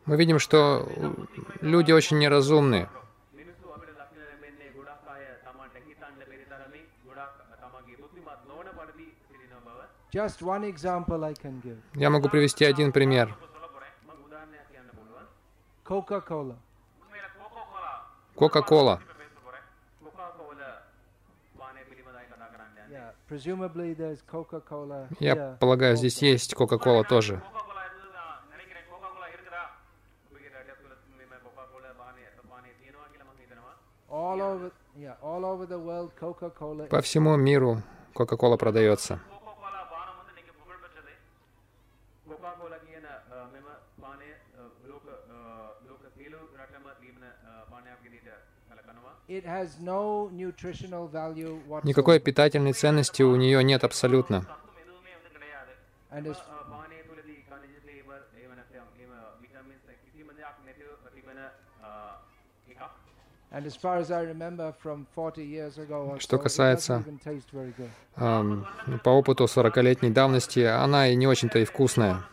Мы 0.06 0.16
видим, 0.16 0.38
что 0.38 0.88
люди 1.60 1.92
очень 1.92 2.18
неразумны. 2.18 2.88
Я 11.94 12.10
могу 12.10 12.28
привести 12.28 12.64
один 12.64 12.92
пример. 12.92 13.36
Coca-Cola. 15.84 16.56
Coca-Cola. 18.34 19.00
Я 25.20 25.56
полагаю, 25.60 25.96
здесь 25.96 26.22
есть 26.22 26.54
Coca-Cola 26.54 27.04
тоже. 27.06 27.42
По 36.90 37.00
всему 37.02 37.36
миру 37.36 37.82
Coca-Cola 38.14 38.56
продается. 38.56 39.20
Никакой 51.82 52.20
питательной 52.20 52.72
ценности 52.72 53.22
у 53.22 53.34
нее 53.36 53.64
нет 53.64 53.84
абсолютно. 53.84 54.46
Что 66.18 66.38
касается 66.38 67.04
эм, 68.16 68.66
по 69.04 69.10
опыту 69.10 69.44
40-летней 69.44 70.10
давности, 70.10 70.60
она 70.60 71.08
и 71.08 71.14
не 71.14 71.28
очень-то 71.28 71.60
и 71.60 71.64
вкусная. 71.64 72.24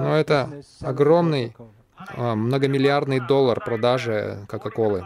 Но 0.00 0.16
это 0.16 0.62
огромный 0.82 1.54
а, 2.16 2.34
многомиллиардный 2.34 3.20
доллар 3.20 3.60
продажи 3.60 4.44
Кока-Колы. 4.48 5.04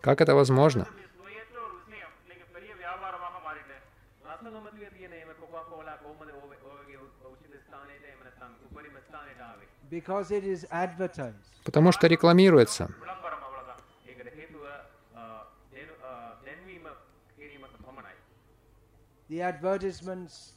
Как 0.00 0.20
это 0.20 0.34
возможно? 0.34 0.86
Потому 11.64 11.92
что 11.92 12.06
рекламируется. 12.06 12.90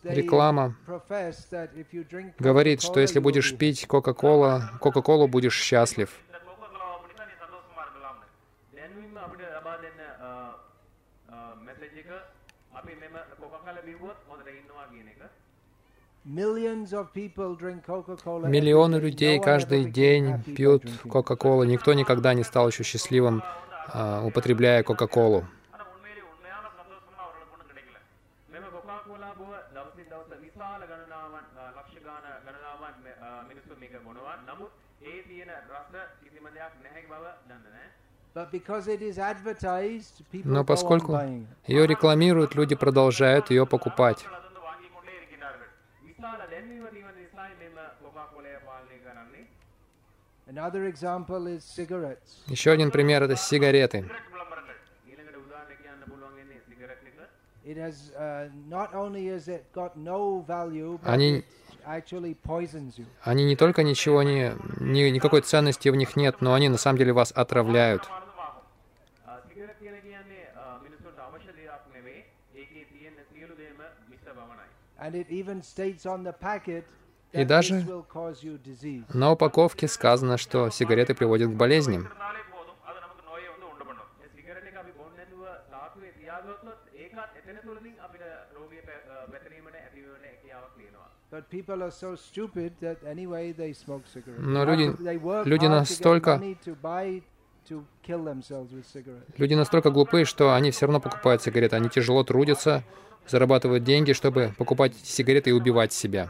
Реклама 0.03 0.75
говорит, 2.39 2.81
что 2.81 2.99
если 2.99 3.19
будешь 3.19 3.57
пить 3.57 3.87
Кока-Кола, 3.87 4.71
Кока-Колу 4.79 5.27
будешь 5.27 5.55
счастлив. 5.55 6.09
අපි 12.73 12.95
Миллионы 18.47 18.95
людей 18.95 19.39
каждый 19.41 19.85
день 19.85 20.41
пьют 20.43 20.83
Кока-Колу. 21.09 21.63
Никто 21.63 21.93
никогда 21.93 22.33
не 22.33 22.43
стал 22.43 22.69
еще 22.69 22.83
счастливым, 22.83 23.43
а, 23.87 24.23
употребляя 24.25 24.83
Кока-Колу. 24.83 25.45
Но 40.43 40.65
поскольку 40.65 41.19
ее 41.67 41.87
рекламируют, 41.87 42.55
люди 42.55 42.75
продолжают 42.75 43.51
ее 43.51 43.67
покупать. 43.67 44.25
Еще 52.47 52.71
один 52.71 52.91
пример— 52.91 53.23
это 53.25 53.35
сигареты. 53.35 54.05
Они, 61.03 61.43
они 63.23 63.45
не 63.45 63.55
только 63.55 63.83
ничего 63.83 64.23
не, 64.23 64.53
ни, 64.79 65.09
никакой 65.09 65.41
ценности 65.41 65.89
в 65.89 65.95
них 65.95 66.15
нет, 66.15 66.41
но 66.41 66.53
они 66.53 66.69
на 66.69 66.77
самом 66.77 66.99
деле 66.99 67.13
вас 67.13 67.31
отравляют. 67.31 68.07
And 74.99 75.15
it 75.15 75.29
even 75.29 75.61
states 75.61 76.05
on 76.05 76.23
the 76.23 76.31
packet 76.31 76.85
и 77.33 77.45
даже 77.45 77.83
на 79.13 79.31
упаковке 79.31 79.87
сказано, 79.87 80.37
что 80.37 80.69
сигареты 80.69 81.15
приводят 81.15 81.49
к 81.49 81.53
болезням. 81.53 82.07
Но 94.37 94.65
люди, 94.65 95.49
люди 95.49 95.65
настолько 95.65 96.41
Люди 99.37 99.53
настолько 99.53 99.89
глупы, 99.89 100.25
что 100.25 100.53
они 100.53 100.71
все 100.71 100.85
равно 100.85 100.99
покупают 100.99 101.41
сигареты. 101.41 101.75
Они 101.75 101.89
тяжело 101.89 102.23
трудятся, 102.23 102.83
зарабатывают 103.27 103.83
деньги, 103.83 104.13
чтобы 104.13 104.53
покупать 104.57 104.93
сигареты 104.95 105.51
и 105.51 105.53
убивать 105.53 105.93
себя. 105.93 106.29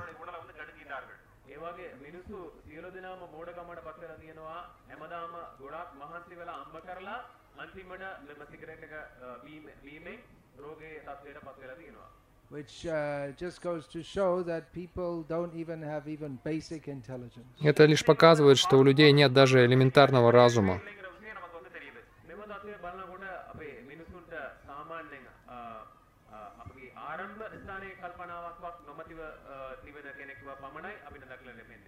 Which 12.49 12.85
uh, 12.85 13.31
just 13.35 13.61
goes 13.63 13.87
to 13.87 14.03
show 14.03 14.43
that 14.43 14.71
people 14.73 15.23
don't 15.27 15.55
even 15.55 15.81
have 15.81 16.07
even 16.07 16.37
basic 16.43 16.87
intelligence. 16.87 17.47
Это 17.63 17.85
лишь 17.85 18.05
показывает, 18.05 18.59
что 18.59 18.77
у 18.77 18.83
людей 18.83 19.11
нет 19.11 19.33
даже 19.33 19.65
элементарного 19.65 20.31
разума. 20.31 20.79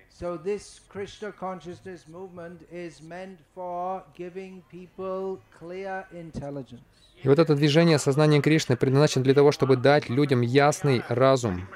So 0.10 0.38
this 0.38 0.80
Krishna 0.88 1.32
consciousness 1.32 2.08
movement 2.08 2.66
is 2.72 3.02
meant 3.02 3.38
for 3.54 4.02
giving 4.16 4.64
people 4.72 5.42
clear 5.60 6.08
intelligence. 6.12 6.95
И 7.26 7.28
вот 7.28 7.40
это 7.40 7.56
движение 7.56 7.98
сознания 7.98 8.40
Кришны 8.40 8.78
предназначено 8.78 9.24
для 9.24 9.34
того, 9.34 9.52
чтобы 9.52 9.78
дать 9.78 10.10
людям 10.10 10.42
ясный 10.42 11.02
разум. 11.10 11.68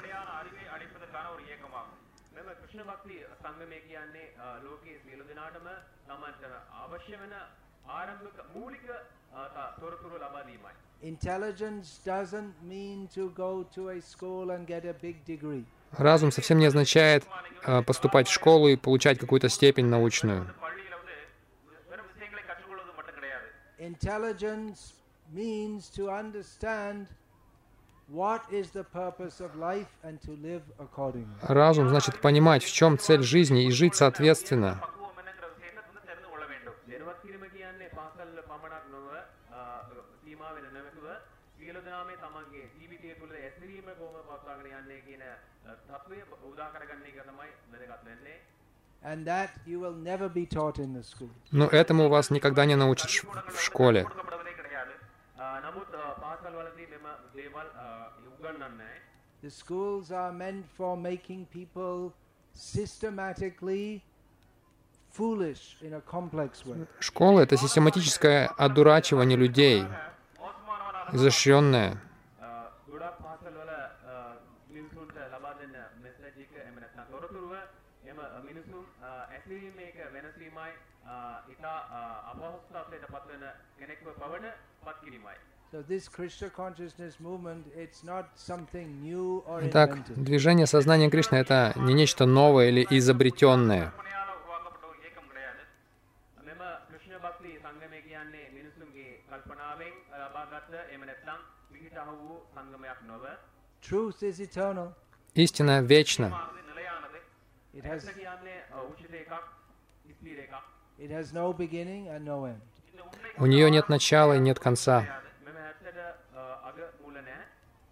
Разум 15.98 16.30
совсем 16.30 16.58
не 16.60 16.66
означает 16.66 17.24
а, 17.64 17.82
поступать 17.82 18.28
в 18.28 18.32
школу 18.32 18.68
и 18.68 18.76
получать 18.76 19.18
какую-то 19.18 19.48
степень 19.48 19.86
научную 19.86 20.46
means 25.32 25.90
to 25.90 26.08
understand 26.08 27.06
Разум 31.42 31.88
значит 31.88 32.20
понимать, 32.20 32.64
в 32.64 32.72
чем 32.72 32.98
цель 32.98 33.22
жизни 33.22 33.66
и 33.66 33.70
жить 33.70 33.94
соответственно. 33.94 34.82
Но 51.52 51.66
этому 51.66 52.08
вас 52.08 52.30
никогда 52.30 52.64
не 52.64 52.74
научат 52.74 53.10
в 53.48 53.60
школе. 53.60 54.06
නමුත් 55.40 55.88
පාසල් 56.22 56.54
වලදී 56.58 56.86
මෙම 56.92 57.06
දේවල් 57.36 57.68
උගන්වන්නේ 58.30 58.90
The 59.42 59.50
schools 59.50 60.06
are 60.12 60.32
meant 60.32 60.64
for 60.78 60.96
making 61.10 61.46
people 61.58 62.12
systematically 62.52 64.02
foolish 65.16 65.62
in 65.86 65.94
a 65.94 66.02
complex 66.14 66.66
way. 66.66 66.86
Школа— 67.00 67.40
это 67.46 67.56
систематическое 67.56 68.48
одурачивание 68.58 69.38
людей, 69.38 69.86
изощренное. 71.12 71.96
එම 78.04 78.16
මිනිසුන් 78.44 78.86
ඇසීම 79.02 79.76
වෙනසීමයි 80.14 80.72
ඉතා 81.52 81.78
අපහසුතාවයට 82.30 83.04
පත්වන 83.12 83.44
කෙනෙක්ව 83.78 84.06
පවන 84.20 84.44
පත්කිරීමයි. 84.84 85.36
Итак, 89.62 89.90
движение 90.16 90.66
сознания 90.66 91.08
Кришны— 91.10 91.36
это 91.44 91.72
не 91.76 91.94
нечто 91.94 92.26
новое 92.26 92.68
или 92.70 92.84
изобретенное. 92.90 93.92
Истина 105.36 105.80
вечна. 105.82 106.50
මාර්ගය 107.69 107.75
නිලයානද 107.75 107.75
It 107.75 107.85
has 107.85 108.05
ඇත්ත 108.05 108.15
කියන්නේ 108.17 108.55
අ, 108.71 108.81
උචිත 108.91 109.13
එකක් 109.13 109.33
ස්ථීර 110.15 110.39
එකක් 110.45 110.53
it 110.99 111.11
has 111.11 111.33
no 111.33 111.51
beginning 111.53 112.07
and 112.09 112.23
no 112.25 112.45
end. 112.45 112.61
ඉන්න 112.93 113.01
උන්නේ 113.01 113.39
У 113.39 113.45
нее 113.47 113.69
нет 113.69 113.89
начала 113.89 114.35
и 114.35 114.39
нет 114.39 114.59
конца. 114.59 115.01
මෙම 115.45 115.57
ඇත්තට 115.57 115.97
අ, 116.35 116.69
අග 116.69 116.77
මූල 117.03 117.13
නැහැ 117.13 117.43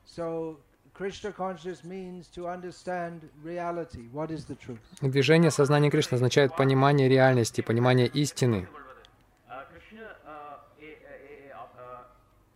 So 0.05 0.57
Krishna 0.93 1.31
consciousness 1.33 1.83
means 1.83 2.27
to 2.29 2.47
understand 2.47 3.27
reality. 3.43 4.03
What 4.13 4.29
is 4.29 4.45
the 4.45 4.55
truth? 4.55 4.83
Движение 5.01 5.49
сознания 5.51 5.89
Кришны 5.89 6.15
означает 6.15 6.55
понимание 6.55 7.09
реальности, 7.09 7.61
понимание 7.61 8.07
истины. 8.07 8.67
අ, 9.49 9.65
කෘෂ්ණ 9.65 10.05
අ, 10.25 10.35
ඒ 10.79 10.85
ඒ- 10.85 11.49
ඒ- 11.49 11.51
අ, 11.51 11.63
අ, 11.77 12.05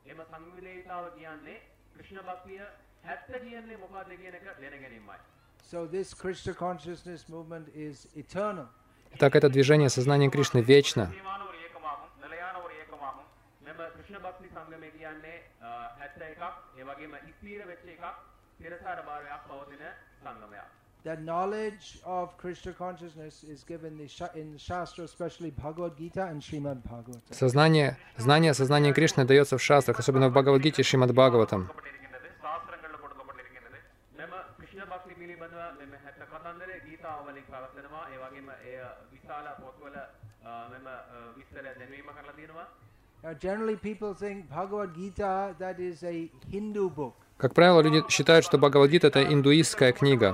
එම 0.05 0.17
සංවිධේතාව 0.31 1.05
කියන්නේ 1.17 1.55
කෘෂ්ණ 1.97 2.21
භක්තිය 2.29 2.61
හැත්ත 3.03 3.27
කියන්නේ 3.43 3.75
මොකක්ද 3.83 4.09
කියන 4.21 4.35
එක 4.37 4.43
දැන 4.61 4.75
Итак, 9.14 9.36
это 9.36 9.48
движение 9.48 9.88
сознания 9.88 10.30
Кришны 10.30 10.60
вечно. 10.60 11.10
That 21.04 21.24
knowledge 21.24 21.98
of 22.04 22.36
Krishna 22.38 22.72
consciousness 22.72 23.42
is 23.42 23.64
given 23.64 23.98
in 24.36 24.56
Shastra, 24.56 25.04
especially 25.04 25.50
Bhagavad 25.50 25.96
Gita 25.96 26.28
and 26.30 26.40
Srimad 26.40 26.80
Bhagavatam. 26.84 27.34
Сознание, 27.34 27.96
знание 28.16 28.54
сознания 28.54 28.92
Кришны 28.92 29.24
дается 29.24 29.58
в 29.58 29.62
шастрах, 29.62 29.98
особенно 29.98 30.28
в 30.28 30.32
Бхагавадгите 30.32 30.82
и 30.82 30.84
Шримад 30.84 31.12
Бхагаватам. 31.12 31.72
පිළිබඳව 35.21 35.61
මෙම 35.79 35.93
හැත්ත 36.03 36.19
කතන්දරේ 36.33 36.79
ගීතාව 36.87 37.19
වලින් 37.27 37.45
පවත්වනවා 37.51 38.03
ඒ 38.13 38.17
වගේම 38.23 38.49
එය 38.63 38.75
විශාල 39.13 39.47
පොත්වල 39.61 39.95
අ, 39.97 40.05
මෙම 40.73 40.87
අ, 40.87 40.97
විස්තර 41.37 41.63
දැන්වීම 41.63 42.11
කරලා 42.11 42.35
තියෙනවා 42.35 42.67
Now, 43.23 43.33
generally, 43.35 43.75
people 43.77 44.13
think 44.15 44.49
Bhagavad 44.49 44.91
Gita 44.95 45.29
that 45.59 45.79
is 45.79 46.03
a 46.03 46.29
Hindu 46.51 46.83
book. 46.91 47.15
Как 47.39 47.53
правило, 47.53 47.81
люди 47.81 48.03
считают, 48.09 48.45
что 48.45 48.57
Бхагавадгита — 48.59 49.11
это 49.11 49.23
индуистская 49.33 49.91
книга. 49.91 50.29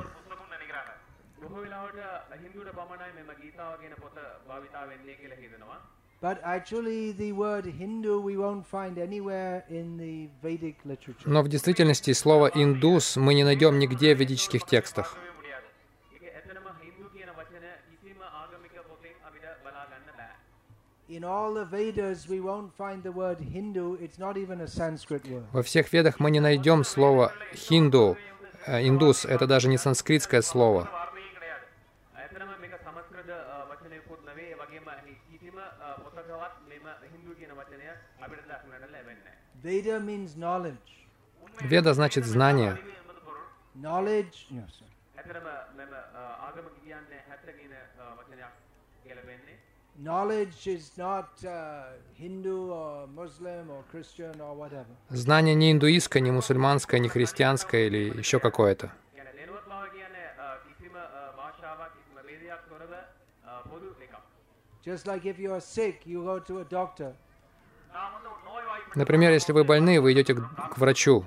Но 11.24 11.42
в 11.42 11.48
действительности 11.48 12.12
слово 12.12 12.50
«индус» 12.52 13.16
мы 13.16 13.34
не 13.34 13.44
найдем 13.44 13.78
нигде 13.78 14.14
в 14.16 14.18
ведических 14.18 14.64
текстах. 14.64 15.16
Во 25.52 25.62
всех 25.62 25.92
ведах 25.92 26.20
мы 26.20 26.30
не 26.30 26.40
найдем 26.40 26.84
слово 26.84 27.32
«хинду», 27.54 28.16
э, 28.66 28.86
«индус». 28.86 29.24
Это 29.24 29.46
даже 29.46 29.68
не 29.68 29.78
санскритское 29.78 30.42
слово. 30.42 31.07
Веда 39.62 40.00
значит 41.94 42.24
знание. 42.24 42.78
Знание 55.08 55.54
не 55.54 55.72
индуистское, 55.72 56.22
не 56.22 56.30
мусульманское, 56.30 57.00
не 57.00 57.08
христианское 57.08 57.86
или 57.86 58.18
еще 58.18 58.38
какое-то. 58.38 58.92
Just 64.84 65.06
like 65.06 65.26
if 65.26 65.38
you 65.38 65.52
are 65.52 65.60
sick, 65.60 66.06
you 66.06 66.24
go 66.24 66.38
to 66.38 66.60
a 66.60 66.64
doctor. 66.64 67.14
Например, 68.98 69.30
если 69.30 69.52
вы 69.52 69.62
больны, 69.62 70.00
вы 70.00 70.12
идете 70.12 70.34
к, 70.34 70.40
к 70.40 70.78
врачу. 70.78 71.24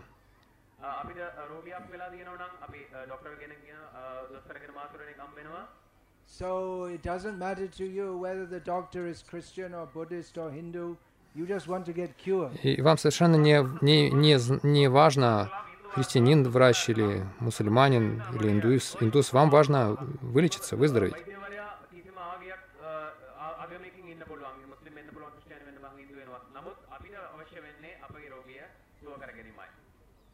И 12.62 12.81
вам 12.81 12.97
совершенно 12.97 13.38
не, 13.38 13.65
не, 13.79 14.12
не, 14.12 14.67
не 14.67 14.89
важно, 14.89 15.49
христианин, 15.93 16.43
врач 16.43 16.89
или 16.89 17.25
мусульманин, 17.39 18.21
или 18.34 18.49
индус, 18.49 18.97
индус, 18.99 19.31
вам 19.31 19.49
важно 19.49 19.95
вылечиться, 20.19 20.75
выздороветь. 20.75 21.15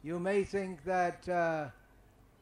You 0.08 0.18
may 0.18 0.42
think 0.42 0.82
that, 0.84 1.28
uh, 1.28 1.68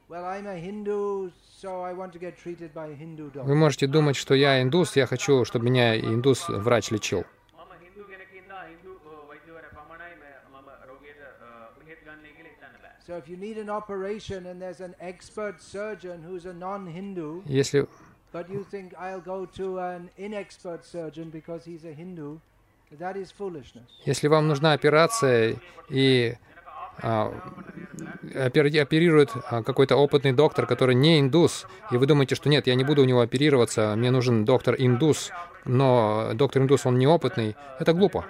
well, 0.08 0.24
I'm 0.24 0.46
a 0.46 0.54
Hindu, 0.54 1.32
so 1.60 1.80
I 1.80 1.92
want 2.00 2.12
to 2.12 2.20
get 2.20 2.38
treated 2.38 2.72
by 2.72 2.94
Hindu 2.94 3.32
doctor. 3.32 3.42
Вы 3.42 3.56
можете 3.56 3.88
думать, 3.88 4.14
что 4.14 4.34
я 4.34 4.62
индус, 4.62 4.94
я 4.94 5.06
хочу, 5.06 5.44
чтобы 5.44 5.64
меня 5.64 5.98
индус 5.98 6.48
врач 6.48 6.92
лечил. 6.92 7.24
Если 17.46 17.88
But 18.32 18.48
you 18.48 18.64
think 18.70 18.94
I'll 18.96 19.20
go 19.20 19.46
to 19.56 19.78
an 19.80 20.10
inexpert 20.16 20.84
surgeon 20.84 21.30
because 21.30 21.64
he's 21.64 21.84
a 21.84 21.92
Hindu. 21.92 22.38
That 23.00 23.16
is 23.16 23.32
foolishness. 23.32 23.88
Если 24.04 24.28
вам 24.28 24.46
нужна 24.46 24.72
операция 24.72 25.56
и 25.88 26.36
а, 27.02 27.32
оперирует 28.34 29.30
а, 29.50 29.62
какой-то 29.62 29.96
опытный 29.96 30.32
доктор, 30.32 30.66
который 30.66 30.94
не 30.94 31.20
индус, 31.20 31.66
и 31.90 31.96
вы 31.96 32.06
думаете, 32.06 32.34
что 32.34 32.48
нет, 32.48 32.66
я 32.66 32.74
не 32.74 32.84
буду 32.84 33.02
у 33.02 33.04
него 33.04 33.20
оперироваться, 33.20 33.94
мне 33.96 34.10
нужен 34.10 34.44
доктор 34.44 34.74
индус, 34.78 35.30
но 35.64 36.30
доктор 36.34 36.62
индус, 36.62 36.86
он 36.86 36.98
неопытный, 36.98 37.56
это 37.78 37.92
глупо. 37.92 38.24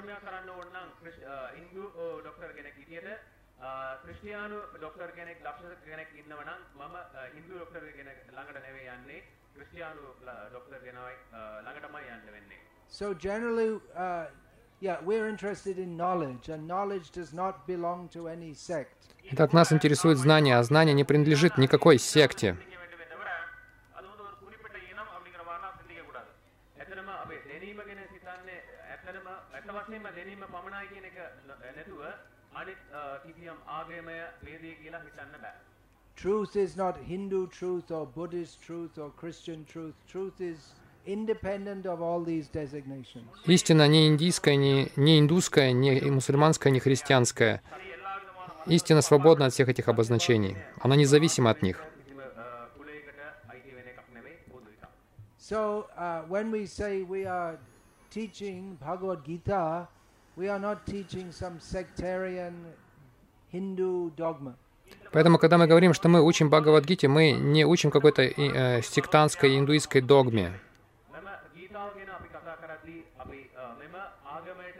So 12.89 13.13
generally, 13.13 13.79
uh, 13.95 14.25
Итак, 19.31 19.53
нас 19.53 19.73
интересует 19.73 20.19
знание, 20.19 20.57
а 20.57 20.63
знание 20.63 20.95
не 20.95 21.05
принадлежит 21.05 21.57
никакой 21.57 21.99
секте. 21.99 22.57
Truth 36.17 36.57
is 36.57 36.77
not 36.77 36.97
Hindu 37.07 37.47
truth 37.49 37.91
or 37.91 38.07
Buddhist 38.07 38.63
truth 38.63 38.97
or 38.97 39.11
Christian 39.11 39.67
truth. 39.67 39.95
Truth 40.09 40.41
is 40.41 40.59
Истина 43.47 43.87
не 43.89 44.09
индийская, 44.09 44.57
не, 44.57 44.91
не 44.97 45.21
индусская, 45.21 45.73
не 45.73 46.01
мусульманская, 46.01 46.73
не 46.73 46.81
христианская. 46.81 47.63
Истина 48.67 49.03
свободна 49.03 49.47
от 49.47 49.53
всех 49.53 49.69
этих 49.69 49.89
обозначений. 49.89 50.57
Она 50.81 50.97
независима 50.97 51.51
от 51.51 51.63
них. 51.63 51.85
Поэтому, 65.13 65.39
когда 65.39 65.57
мы 65.57 65.67
говорим, 65.67 65.95
что 65.95 66.09
мы 66.09 66.21
учим 66.21 66.51
Бхагавадгите, 66.51 67.09
мы 67.09 67.31
не 67.33 67.65
учим 67.65 67.91
какой-то 67.91 68.23
э, 68.23 68.83
сектантской 68.83 69.57
индуистской 69.57 70.01
догме. 70.01 70.53
මෙම 71.86 71.86
ගීතාව 71.86 71.94
ගැන 71.96 72.10
අපි 72.10 72.30
කතා 72.34 72.56
කරද්දී 72.62 73.04
අපි 73.24 73.40
අ, 73.56 73.76
මෙම 73.80 73.94
ආගමයට 74.36 74.80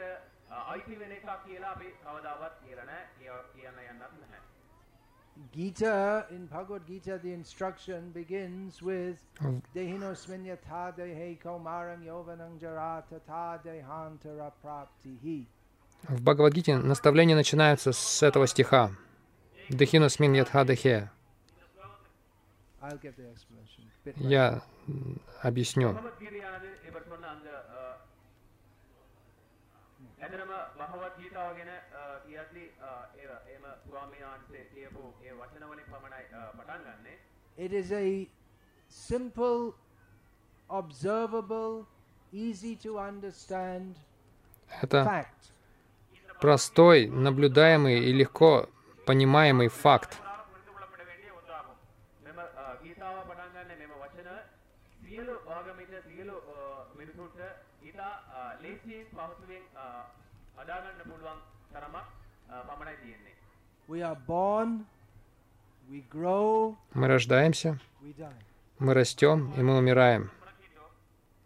අ, 0.50 0.56
අයිති 0.72 0.94
වෙන 1.00 1.12
එකක් 1.16 1.28
කියලා 1.46 1.70
අපි 1.76 1.88
කවදාවත් 2.04 2.54
කියලා 2.62 2.84
නැහැ 2.84 3.06
කිය- 3.18 3.44
කියන්න 3.54 3.78
යන්නත් 3.90 4.02
නැහැ 4.22 4.40
Gita, 5.52 6.26
in 6.30 6.46
Bhagavad 6.46 6.82
Gita, 6.86 7.16
the 7.18 7.32
instruction 7.32 8.10
begins 8.12 8.82
with 8.82 9.16
Dehinosmin 9.74 10.44
yatha 10.44 10.92
dehe 10.98 11.38
kaumarang 11.44 12.02
yovanang 12.04 12.58
jara 12.60 13.02
tata 13.10 13.58
dehantara 13.64 14.50
praptihi. 14.62 15.46
В 16.04 16.20
Бхагавадгите 16.20 16.76
наставления 16.76 17.34
начинаются 17.34 17.92
с 17.92 18.22
этого 18.22 18.46
стиха. 18.46 18.90
Дехинус 19.70 20.18
мин 20.20 20.34
ядха 20.34 20.64
дехе. 20.66 21.08
I'll 22.82 22.98
get 22.98 23.16
the 23.16 23.30
explanation. 23.30 23.84
Bit 24.04 24.18
later. 24.18 24.28
Я 24.28 24.46
м, 24.52 24.60
объясню. 25.41 25.95
It 37.57 37.73
is 37.73 37.91
a 37.91 38.29
simple, 38.87 39.73
observable, 40.69 41.87
easy 42.31 42.75
to 42.83 42.99
understand 42.99 43.95
Это 44.81 45.25
простой, 46.39 47.07
наблюдаемый 47.07 47.99
и 47.99 48.13
легко 48.13 48.69
понимаемый 49.05 49.69
факт. 49.69 50.17
සියලු 55.06 55.34
ආගමික 55.48 55.90
සියලු 56.06 56.36
අ, 56.48 56.58
මිනිසුන්ට 56.96 57.38
ඉතා 57.82 58.10
අ, 58.32 58.58
ලේසියෙන් 58.60 59.06
පහසුවෙන් 59.08 59.64
අ, 59.76 59.86
අදා 60.56 60.80
ගන්න 60.80 61.02
පුළුවන් 61.10 61.38
තරමක් 61.72 61.96
අ, 62.48 62.64
පමණයි 62.68 62.96
තියෙන්නේ. 62.96 63.32
We 63.88 64.02
are 64.02 64.16
born, 64.26 64.70
we 65.88 66.00
grow, 66.10 66.76
Мы 66.94 67.08
рождаемся, 67.08 67.70
we 68.02 68.12
die. 68.14 68.38
мы 68.80 68.94
растем 68.94 69.38
и 69.52 69.62
мы 69.62 69.76
умираем. 69.78 70.22
මොනකිටෝ 70.40 70.86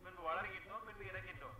මෙන්න 0.05 0.16
වලරකිටෝ 0.18 0.79
මෙන්න 0.87 1.00
ඉරකිටෝ 1.02 1.50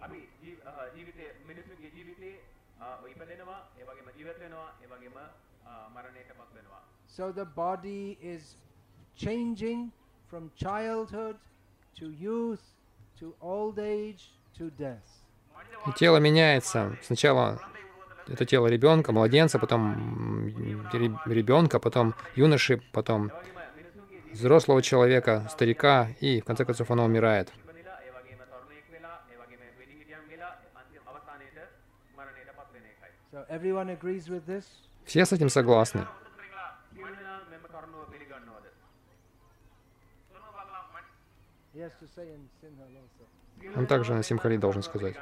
අපි 0.00 0.20
ජී- 0.42 0.60
අ, 0.64 0.72
ජීවිතේ 0.94 1.26
මිනිසුන්ගේ 1.48 1.90
ජීවිතේ 1.90 2.32
අ, 2.80 2.86
ඉපදෙනවා 3.08 3.58
ඒ 3.78 3.84
වගේම 3.84 4.08
ජීවත් 4.16 4.38
වෙනවා 4.40 4.68
ඒ 4.82 4.88
වගේම 4.88 5.16
අ, 5.16 5.26
මරණයටපත් 5.94 6.50
වෙනවා 6.54 6.82
So 7.08 7.32
the 7.32 7.44
body 7.56 8.00
is 8.24 8.42
changing 9.16 9.80
from 10.31 10.49
childhood 10.57 11.35
to 11.99 12.09
youth 12.19 12.61
to 13.19 13.33
old 13.41 13.77
age 13.77 14.31
to 14.57 14.71
death. 14.77 14.97
И 15.87 15.91
тело 15.93 16.17
меняется. 16.17 16.97
Сначала 17.01 17.59
это 18.27 18.45
тело 18.45 18.67
ребенка, 18.67 19.11
младенца, 19.11 19.59
потом 19.59 20.47
ребенка, 21.25 21.79
потом 21.79 22.15
юноши, 22.35 22.81
потом 22.93 23.31
взрослого 24.31 24.81
человека, 24.81 25.47
старика, 25.51 26.09
и 26.21 26.39
в 26.39 26.45
конце 26.45 26.63
концов 26.63 26.89
оно 26.91 27.05
умирает. 27.05 27.51
Все 35.05 35.25
с 35.25 35.33
этим 35.33 35.49
согласны. 35.49 36.07
Он 43.75 43.87
также 43.87 44.13
на 44.13 44.23
Симхали 44.23 44.57
должен 44.57 44.83
сказать. 44.83 45.15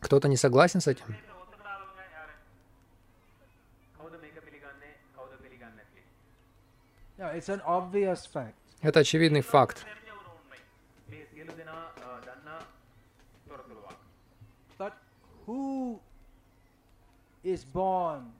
Кто-то 0.00 0.28
не 0.28 0.36
согласен 0.36 0.80
с 0.80 0.86
этим? 0.88 1.04
Это 8.80 9.00
очевидный 9.00 9.42
факт. 9.42 9.86
who 15.46 15.98
is 17.44 17.64
born, 17.64 18.32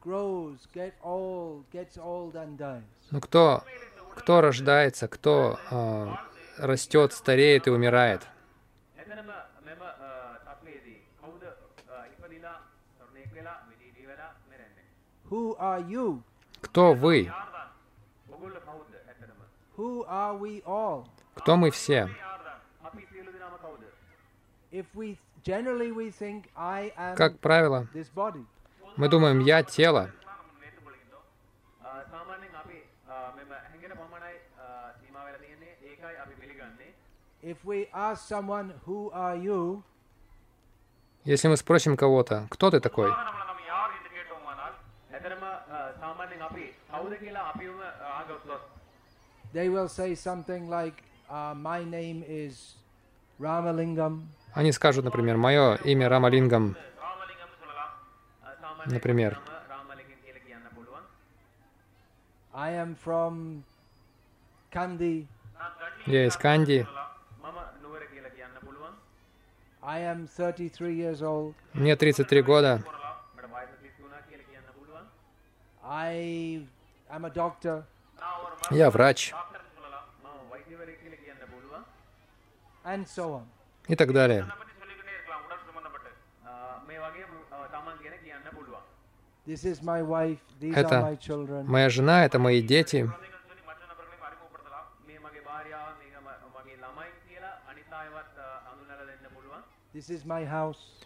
grows, 0.00 0.66
get 0.72 0.94
old, 1.02 1.64
gets 1.72 1.98
old 1.98 2.36
and 2.36 2.56
dies. 2.58 2.82
Ну 3.10 3.20
кто, 3.20 3.64
кто 4.16 4.40
рождается, 4.40 5.08
кто 5.08 5.58
э, 5.70 6.14
растет, 6.58 7.12
стареет 7.12 7.66
и 7.66 7.70
умирает. 7.70 8.26
Who 15.30 15.56
are 15.58 15.82
you? 15.88 16.22
Кто 16.60 16.92
вы? 16.92 17.32
Who 19.76 20.06
are 20.06 20.38
we 20.38 20.62
all? 20.64 21.06
Кто 21.34 21.56
мы 21.56 21.70
все? 21.70 22.08
If 24.70 24.86
we 24.94 25.16
как 25.44 27.38
правило, 27.38 27.86
мы 28.96 29.08
думаем, 29.08 29.40
я 29.40 29.62
тело. 29.62 30.10
Если 41.24 41.48
мы 41.48 41.56
спросим 41.56 41.96
кого-то, 41.96 42.46
кто 42.50 42.70
ты 42.70 42.80
такой? 42.80 43.12
They 49.52 49.68
will 49.68 49.88
say 49.88 50.14
something 50.16 50.68
like, 50.68 51.04
uh, 51.30 51.54
my 51.54 51.84
name 51.84 52.24
is 52.26 52.74
Ramalingam. 53.38 54.26
Они 54.54 54.70
скажут, 54.70 55.04
например, 55.04 55.36
мое 55.36 55.74
имя 55.76 56.08
Рамалингам, 56.08 56.76
например. 58.86 59.40
Я 66.06 66.26
из 66.26 66.36
Канди. 66.36 66.86
Мне 71.72 71.96
33 71.96 72.42
года. 72.42 72.82
Я 78.70 78.90
врач. 78.90 79.34
And 82.84 83.06
so 83.06 83.40
on 83.40 83.53
и 83.88 83.96
так 83.96 84.12
далее. 84.12 84.46
Это 90.60 91.66
моя 91.66 91.90
жена, 91.90 92.24
это 92.24 92.38
мои 92.38 92.62
дети. 92.62 93.10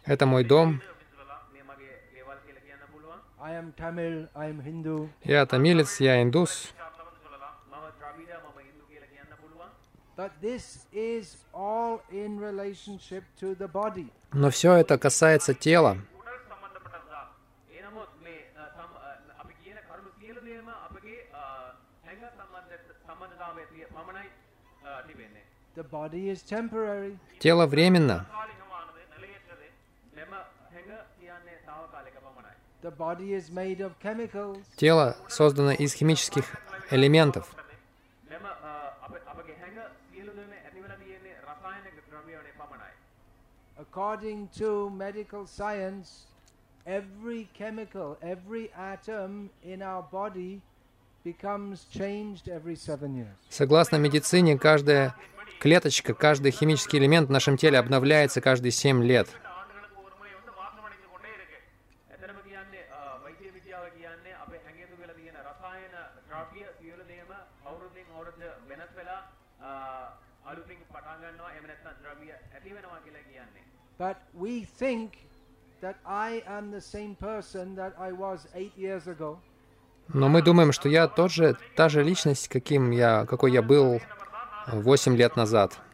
Это 0.04 0.26
мой 0.26 0.44
дом. 0.44 0.80
Я 5.24 5.46
тамилец, 5.46 6.00
я 6.00 6.22
индус. 6.22 6.72
Но 14.32 14.50
все 14.50 14.72
это 14.72 14.98
касается 14.98 15.54
тела. 15.54 15.96
Тело 27.38 27.66
временно. 27.66 28.26
Тело 34.76 35.16
создано 35.28 35.70
из 35.70 35.92
химических 35.92 36.56
элементов. 36.90 37.57
According 43.78 44.48
to 44.58 44.90
medical 44.90 45.46
science, 45.46 46.26
every 46.84 47.48
chemical, 47.56 48.16
every 48.20 48.70
atom 48.76 49.50
in 49.62 49.82
our 49.82 50.02
body 50.02 50.60
becomes 51.22 51.84
changed 51.84 52.48
every 52.48 52.74
seven 52.74 53.14
years. 53.14 53.36
Согласно 53.48 53.96
медицине, 53.96 54.58
каждая 54.58 55.14
клеточка, 55.60 56.12
каждый 56.12 56.50
химический 56.50 56.98
элемент 56.98 57.28
в 57.28 57.32
нашем 57.32 57.56
теле 57.56 57.78
обновляется 57.78 58.40
каждые 58.40 58.72
7 58.72 59.04
лет. 59.04 59.28
But 73.98 74.16
we 74.32 74.64
think 74.64 75.28
that 75.80 75.96
I 76.06 76.42
am 76.46 76.70
the 76.70 76.80
same 76.80 77.16
person 77.16 77.74
that 77.76 77.94
I 77.98 78.12
was 78.12 78.46
eight 78.54 78.76
years 78.76 79.08
ago. 79.08 79.38
Но 80.14 80.28
мы 80.28 80.40
думаем, 80.40 80.72
что 80.72 80.88
я 80.88 81.06
тот 81.06 81.30
же, 81.30 81.58
та 81.76 81.90
же 81.90 82.02
личность, 82.02 82.48
каким 82.48 82.92
я, 82.92 83.26
какой 83.26 83.52
я 83.52 83.60
был 83.60 84.00
восемь 84.68 85.16
лет 85.16 85.36
назад. 85.36 85.78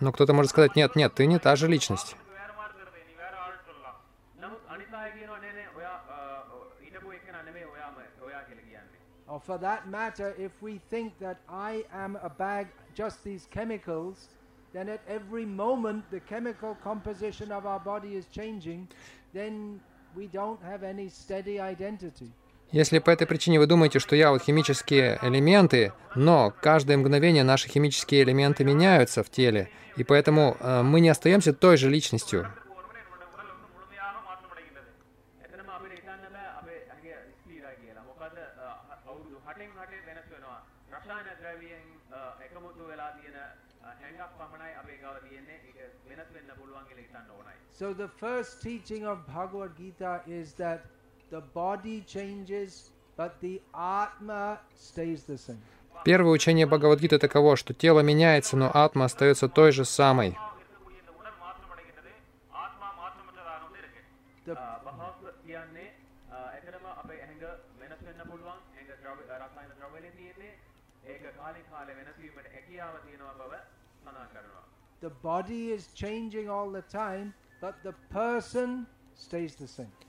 Но 0.00 0.12
кто-то 0.12 0.34
может 0.34 0.50
сказать, 0.50 0.76
нет, 0.76 0.94
нет, 0.94 1.14
ты 1.14 1.26
не 1.26 1.38
та 1.38 1.56
же 1.56 1.68
личность. 1.68 2.16
Or 9.28 9.40
for 9.40 9.58
that 9.58 9.88
matter, 9.88 10.34
if 10.38 10.52
we 10.60 10.80
think 10.90 11.18
that 11.20 11.38
I 11.48 11.84
am 11.92 12.18
a 12.22 12.28
bag, 12.28 12.66
just 12.94 13.24
these 13.24 13.46
chemicals, 13.50 14.28
then 14.72 14.88
at 14.88 15.00
every 15.08 15.46
moment 15.46 16.04
the 16.10 16.20
chemical 16.20 16.76
composition 16.82 17.50
of 17.50 17.64
our 17.64 17.80
body 17.80 18.16
is 18.16 18.26
changing, 18.26 18.88
then 19.32 19.80
we 20.14 20.26
don't 20.26 20.62
have 20.62 20.82
any 20.82 21.08
steady 21.08 21.58
identity. 21.58 22.30
Если 22.72 22.98
по 22.98 23.10
этой 23.10 23.26
причине 23.26 23.60
вы 23.60 23.66
думаете, 23.66 24.00
что 24.00 24.16
я 24.16 24.30
вот 24.30 24.42
химические 24.42 25.18
элементы, 25.22 25.92
но 26.16 26.52
каждое 26.60 26.96
мгновение 26.96 27.44
наши 27.44 27.68
химические 27.68 28.24
элементы 28.24 28.64
меняются 28.64 29.22
в 29.22 29.30
теле, 29.30 29.68
и 29.96 30.02
поэтому 30.02 30.56
э, 30.58 30.82
мы 30.82 31.00
не 31.00 31.08
остаемся 31.08 31.52
той 31.52 31.76
же 31.76 31.88
личностью. 31.88 32.48
So 47.76 47.92
the 47.92 48.06
first 48.06 48.62
teaching 48.62 49.04
of 49.04 49.26
Bhagavad 49.26 49.76
Gita 49.76 50.20
is 50.28 50.52
that 50.54 50.86
the 51.30 51.40
body 51.40 52.04
changes, 52.06 52.90
but 53.16 53.40
the 53.40 53.60
Atma 53.74 54.60
stays 54.76 55.24
the 55.24 55.36
same. 55.36 55.60
Первое 56.04 56.30
учение 56.32 56.66
Бхагавадгиты 56.66 57.18
таково, 57.18 57.56
что 57.56 57.74
тело 57.74 58.00
меняется, 58.00 58.56
но 58.56 58.70
атма 58.72 59.06
остается 59.06 59.48
той 59.48 59.72
же 59.72 59.84
самой. 59.84 60.38
The... 64.46 64.56
the 75.00 75.10
body 75.10 75.72
is 75.72 75.88
changing 75.94 76.48
all 76.48 76.70
the 76.70 76.82
time, 76.82 77.34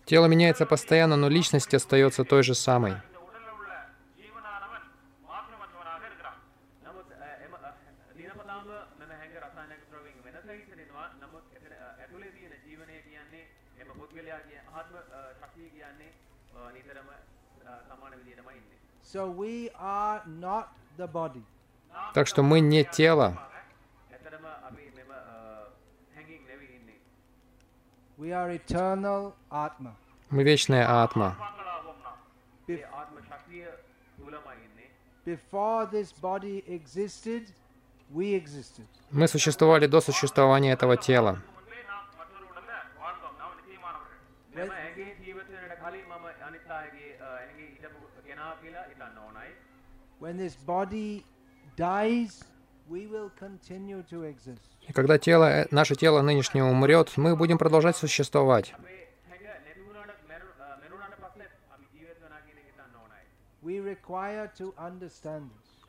Тело 0.06 0.26
меняется 0.26 0.66
постоянно, 0.66 1.16
но 1.16 1.30
личность 1.30 1.74
остается 1.74 2.24
той 2.24 2.44
же 2.44 2.56
самой. 2.56 2.96
So 19.16 19.30
we 19.30 19.72
are 19.80 20.22
not 20.26 20.68
the 20.98 21.08
body. 21.08 21.44
Так 22.14 22.28
что 22.28 22.44
мы 22.44 22.60
не 22.60 22.84
тело. 22.84 23.40
Мы 28.18 28.28
вечная 30.44 30.90
атма. 30.90 31.36
Мы 39.12 39.28
существовали 39.28 39.88
до 39.88 40.02
существования 40.02 40.72
этого 40.72 40.98
тела. 40.98 41.42
When 50.20 50.38
this 50.38 50.56
body 50.56 51.24
dies, 51.76 52.44
и 52.88 54.94
когда 54.94 55.18
тело, 55.18 55.46
э, 55.46 55.68
наше 55.72 55.96
тело 55.96 56.22
нынешнее 56.22 56.64
умрет, 56.64 57.14
мы 57.18 57.36
будем 57.36 57.58
продолжать 57.58 57.98
существовать. 57.98 58.74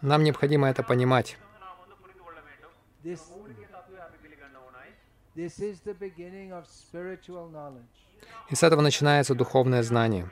Нам 0.00 0.24
необходимо 0.24 0.68
это 0.68 0.82
понимать. 0.82 1.36
И 8.50 8.54
с 8.54 8.62
этого 8.62 8.80
начинается 8.80 9.34
духовное 9.34 9.82
знание. 9.82 10.30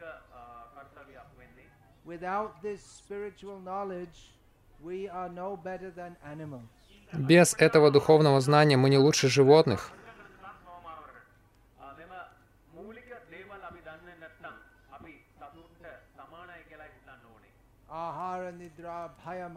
Uh, 0.00 0.27
Без 7.13 7.53
этого 7.53 7.91
духовного 7.91 8.41
знания 8.41 8.77
мы 8.77 8.89
не 8.89 8.97
лучше 8.97 9.27
животных. 9.27 9.91
අ, 11.79 11.93
මෙම 11.93 12.09
මූලික 12.75 13.07
දේවල් 13.31 13.61
අපි 13.61 13.81
දන්නේ 13.81 14.17
නැත්නම් 14.17 14.55
අපි 14.93 15.25
සතුන්ට 15.35 15.85
සමානයි 16.15 16.63
කියලා 16.63 16.83
හිතන්න 16.83 17.25
ඕනේ. 17.25 17.51
Ahara 17.89 18.51
nidra 18.51 19.09
bhaya 19.25 19.49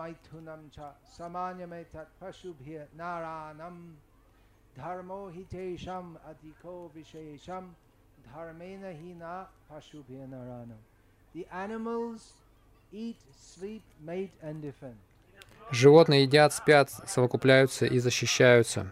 Животные 15.71 16.23
едят, 16.23 16.53
спят, 16.53 16.89
совокупляются 16.89 17.85
и 17.85 17.99
защищаются. 17.99 18.91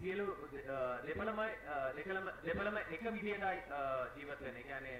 සියලු 0.00 0.26
දෙපළම 2.46 2.76
එක 2.94 3.02
විදියටයි 3.12 3.58
ජීවත් 4.16 4.40
වෙන්නේ. 4.42 4.62
කියන්නේ 4.62 4.94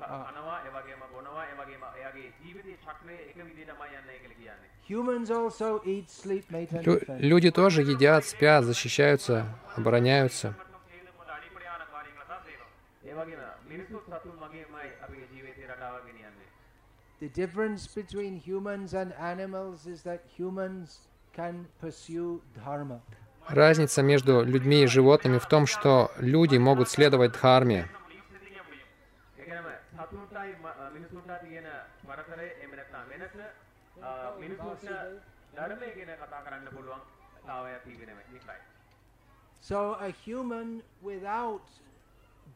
කනවා 0.00 0.58
ඒ 0.66 0.70
වගේම 0.76 1.00
බොනවා 1.12 1.44
ඒ 1.50 1.54
වගේම 1.60 1.82
එයාගේ 1.98 2.32
ජීවිතයේ 2.44 2.76
චක්‍රය 2.84 3.16
එක 3.30 3.36
විදිහටමයි 3.48 3.94
යන්නේ 4.00 4.18
කියලා 4.22 4.38
කියන්නේ. 4.40 4.68
Humans 4.90 5.30
also 5.30 5.68
eat, 5.84 6.10
sleep, 6.10 6.44
mate 6.50 6.72
and 6.76 6.84
defend. 6.84 7.20
Люди 7.32 7.50
тоже 7.50 7.82
едят, 7.82 8.24
спят, 8.24 8.64
защищаются, 8.64 9.46
обороняются. 9.78 10.54
ඒ 13.04 13.14
වගේම 13.14 13.40
මිනිස්සු 13.70 13.96
සතුන් 14.06 14.36
වගේමයි 14.42 14.88
අපේ 15.04 15.16
ජීවිතේ 15.32 15.66
රටාව 15.70 15.94
ගෙනියන්නේ. 16.06 16.46
The 17.20 17.28
difference 17.28 17.82
between 18.00 18.32
humans 18.48 18.94
and 18.94 19.12
animals 19.32 19.86
is 19.86 20.02
that 20.02 20.20
humans 20.38 20.88
can 21.36 21.66
pursue 21.80 22.40
dharma. 22.64 23.00
Разница 23.48 24.02
между 24.02 24.44
людьми 24.44 24.82
и 24.82 24.86
животными 24.86 25.38
в 25.38 25.46
том, 25.46 25.66
что 25.66 26.10
люди 26.18 26.56
могут 26.58 26.88
следовать 26.88 27.32
дхарме. 27.32 27.88
ඒකනම 30.11 30.11
සතුන්ටයි 30.11 30.55
ම- 30.55 30.65
අ, 30.65 30.89
මිනිසුන්ට 30.89 31.39
තියෙන 31.41 31.67
පරතරය 32.03 32.47
එහෙම 32.53 32.71
නැත්නම් 32.71 33.09
වෙනස 33.09 33.35
අ, 34.01 34.09
මිනිසුන්ට 34.39 34.83
ධර්මය 35.55 35.87
ගැන 35.97 36.17
කතා 36.17 36.41
කරන්න 36.41 36.67
පුළුවන් 36.67 37.01
තාවය 37.45 37.79
තිබෙනව 37.85 38.19
නිකයි. 38.29 38.57
So 39.61 39.77
a 39.97 40.09
human 40.21 40.69
without 41.01 41.61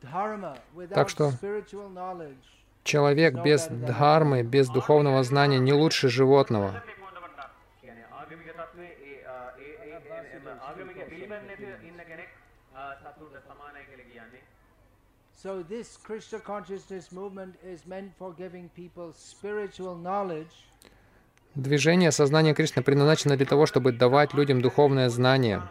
dharma, 0.04 0.54
without 0.76 1.10
что- 1.10 1.32
spiritual 1.32 1.90
knowledge, 1.90 2.46
Человек 2.86 3.34
без 3.38 3.68
дхармы, 3.70 4.44
без 4.44 4.68
духовного 4.70 5.24
знания 5.24 5.60
не 5.60 5.74
лучше 5.74 6.10
животного. 6.10 6.70
කියන්නේ 7.82 8.06
ආගමික 8.12 8.48
තත්ත්වයේ 8.50 8.90
ඒ 9.02 9.26
අ, 9.26 9.36
ඒ 9.58 9.62
ඒ 9.62 10.00
ඒ- 10.08 10.36
එම 10.36 10.48
ආගමික 10.60 10.98
පිළිබඳ 11.10 11.46
නැති 11.48 11.66
ඉන්න 11.84 12.00
කෙනෙක් 12.02 12.30
අ, 12.76 12.82
සතුන්ට 12.96 13.36
සමානයි 13.40 13.82
කියලා 13.86 14.06
කියන්නේ. 14.06 14.42
So 15.47 15.63
this 15.63 15.97
Krishna 16.03 16.41
consciousness 16.41 17.13
movement 17.13 17.55
is 17.65 17.87
meant 17.87 18.11
for 18.19 18.33
giving 18.33 18.69
people 18.75 19.13
spiritual 19.13 19.95
knowledge. 19.95 20.51
Движение 21.55 22.11
сознания 22.11 22.53
Кришны 22.53 22.83
предназначено 22.83 23.37
для 23.37 23.47
того, 23.47 23.67
чтобы 23.67 23.93
давать 23.93 24.35
людям 24.35 24.61
духовное 24.61 25.09
знание. 25.09 25.63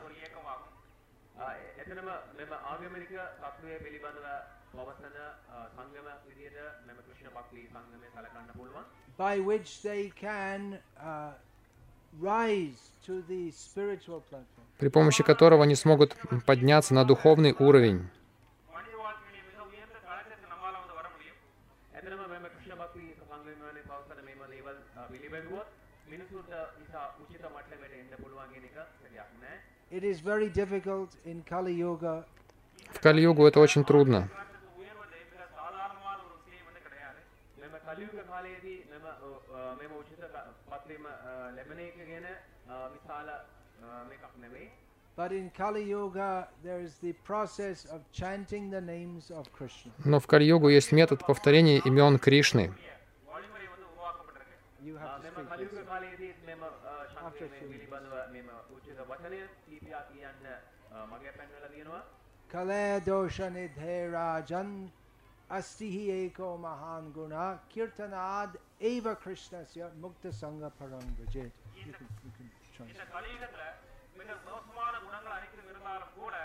by 9.18 9.40
which 9.40 9.82
they 9.82 10.12
can 10.22 10.78
uh, 11.02 11.32
rise 12.22 12.80
to 13.06 13.22
the 13.28 13.52
при 14.78 14.90
помощи 14.90 15.24
которого 15.24 15.64
они 15.64 15.76
смогут 15.76 16.16
подняться 16.46 16.94
на 16.94 17.04
духовный 17.04 17.54
уровень. 17.58 18.10
Chanting 48.12 48.70
the 48.70 48.82
names 48.82 49.32
of 49.32 49.46
Krishna. 49.58 49.92
Но 50.04 50.20
в 50.20 50.28
Кали-югу 50.28 50.70
есть 50.70 50.92
метод 50.92 51.26
повторения 51.26 51.80
имен 51.80 52.20
Кришны. 52.20 52.74
මෙම 54.86 55.48
කලියුග 55.48 55.88
කාලයේදීත් 55.88 56.44
මෙම 56.46 56.62
ශක්තිය 57.12 57.48
පිළිබඳව 57.64 58.14
මෙම 58.32 58.50
උචිත 58.72 59.00
වචනය 59.04 59.40
කීපයක් 59.62 60.12
කියන්න 60.12 60.46
මගේ 61.10 61.32
පැන්වලා 61.32 61.70
තියෙනවා 61.70 62.04
කලේ 62.50 63.02
දෝෂනි 63.02 63.66
ධේරාජන් 63.78 64.72
අස්තිහි 65.50 66.04
ඒකෝ 66.12 66.52
මහාන් 66.60 67.12
ගුණ 67.14 67.36
කීර්තනාද් 67.70 68.60
ඒව 68.84 69.10
ක්‍රිෂ්ණස්ය 69.24 69.90
මුක්ත 69.98 70.30
සංඝ 70.32 70.70
පරං 70.78 71.10
විජේත 71.18 71.54
இந்த 72.84 73.04
கலியுகத்துல 73.08 73.64
மிக 74.20 74.30
மோசமான 74.46 74.94
குணங்கள் 75.00 75.34
அனைத்தும் 75.38 75.70
இருந்தாலும் 75.72 76.14
கூட 76.16 76.36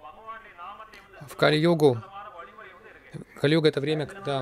பகவானுடைய 0.00 0.52
நாமத்தை 0.62 0.98
வந்து 1.00 1.26
в 1.26 1.36
Кали-йогу. 1.36 1.90
Кали-йога– 3.36 3.68
это 3.70 3.80
время, 3.80 4.04
когда 4.06 4.36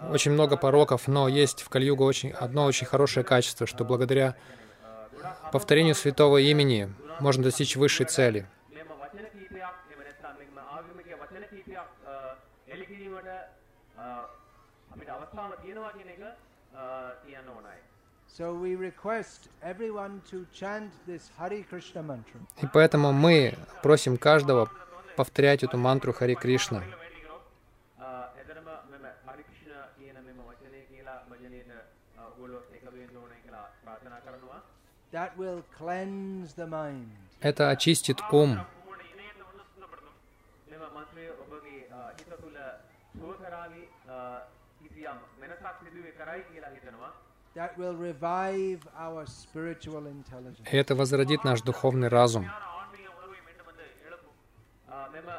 очень 0.00 0.32
много 0.32 0.56
пороков, 0.56 1.08
но 1.08 1.28
есть 1.28 1.62
в 1.62 1.68
Кальюгу 1.68 2.04
очень, 2.04 2.30
одно 2.30 2.64
очень 2.64 2.86
хорошее 2.86 3.24
качество, 3.24 3.66
что 3.66 3.84
благодаря 3.84 4.36
повторению 5.52 5.94
святого 5.94 6.38
имени 6.38 6.92
можно 7.20 7.42
достичь 7.44 7.76
высшей 7.76 8.06
цели. 8.06 8.46
И 22.60 22.66
поэтому 22.72 23.12
мы 23.12 23.54
просим 23.82 24.16
каждого 24.16 24.68
повторять 25.16 25.62
эту 25.62 25.78
мантру 25.78 26.12
Хари 26.12 26.34
Кришна. 26.34 26.82
Это 37.40 37.70
очистит 37.70 38.18
ум. 38.32 38.58
Это 50.64 50.94
возродит 50.96 51.44
наш 51.44 51.62
духовный 51.62 52.08
разум. 52.08 52.50
මෙම 55.12 55.30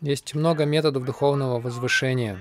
есть 0.00 0.34
много 0.34 0.64
методов 0.64 1.04
духовного 1.04 1.60
возвышения. 1.60 2.38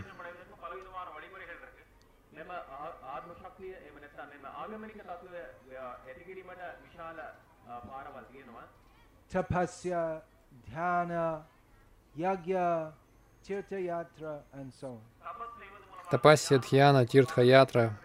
Тапасья, 9.29 10.23
дхьяна, 10.67 11.45
ягья, 12.15 12.93
тиртхаятра 13.41 14.43
и 14.53 14.57
so 14.79 14.99
Тапасья, 16.11 16.59
дхьяна, 16.59 17.07
тиртха-ятра 17.07 17.97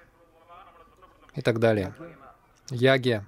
и 1.34 1.42
так 1.42 1.58
далее. 1.58 1.92
Ягья. 2.70 3.26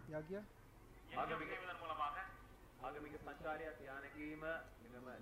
එම 4.39 4.43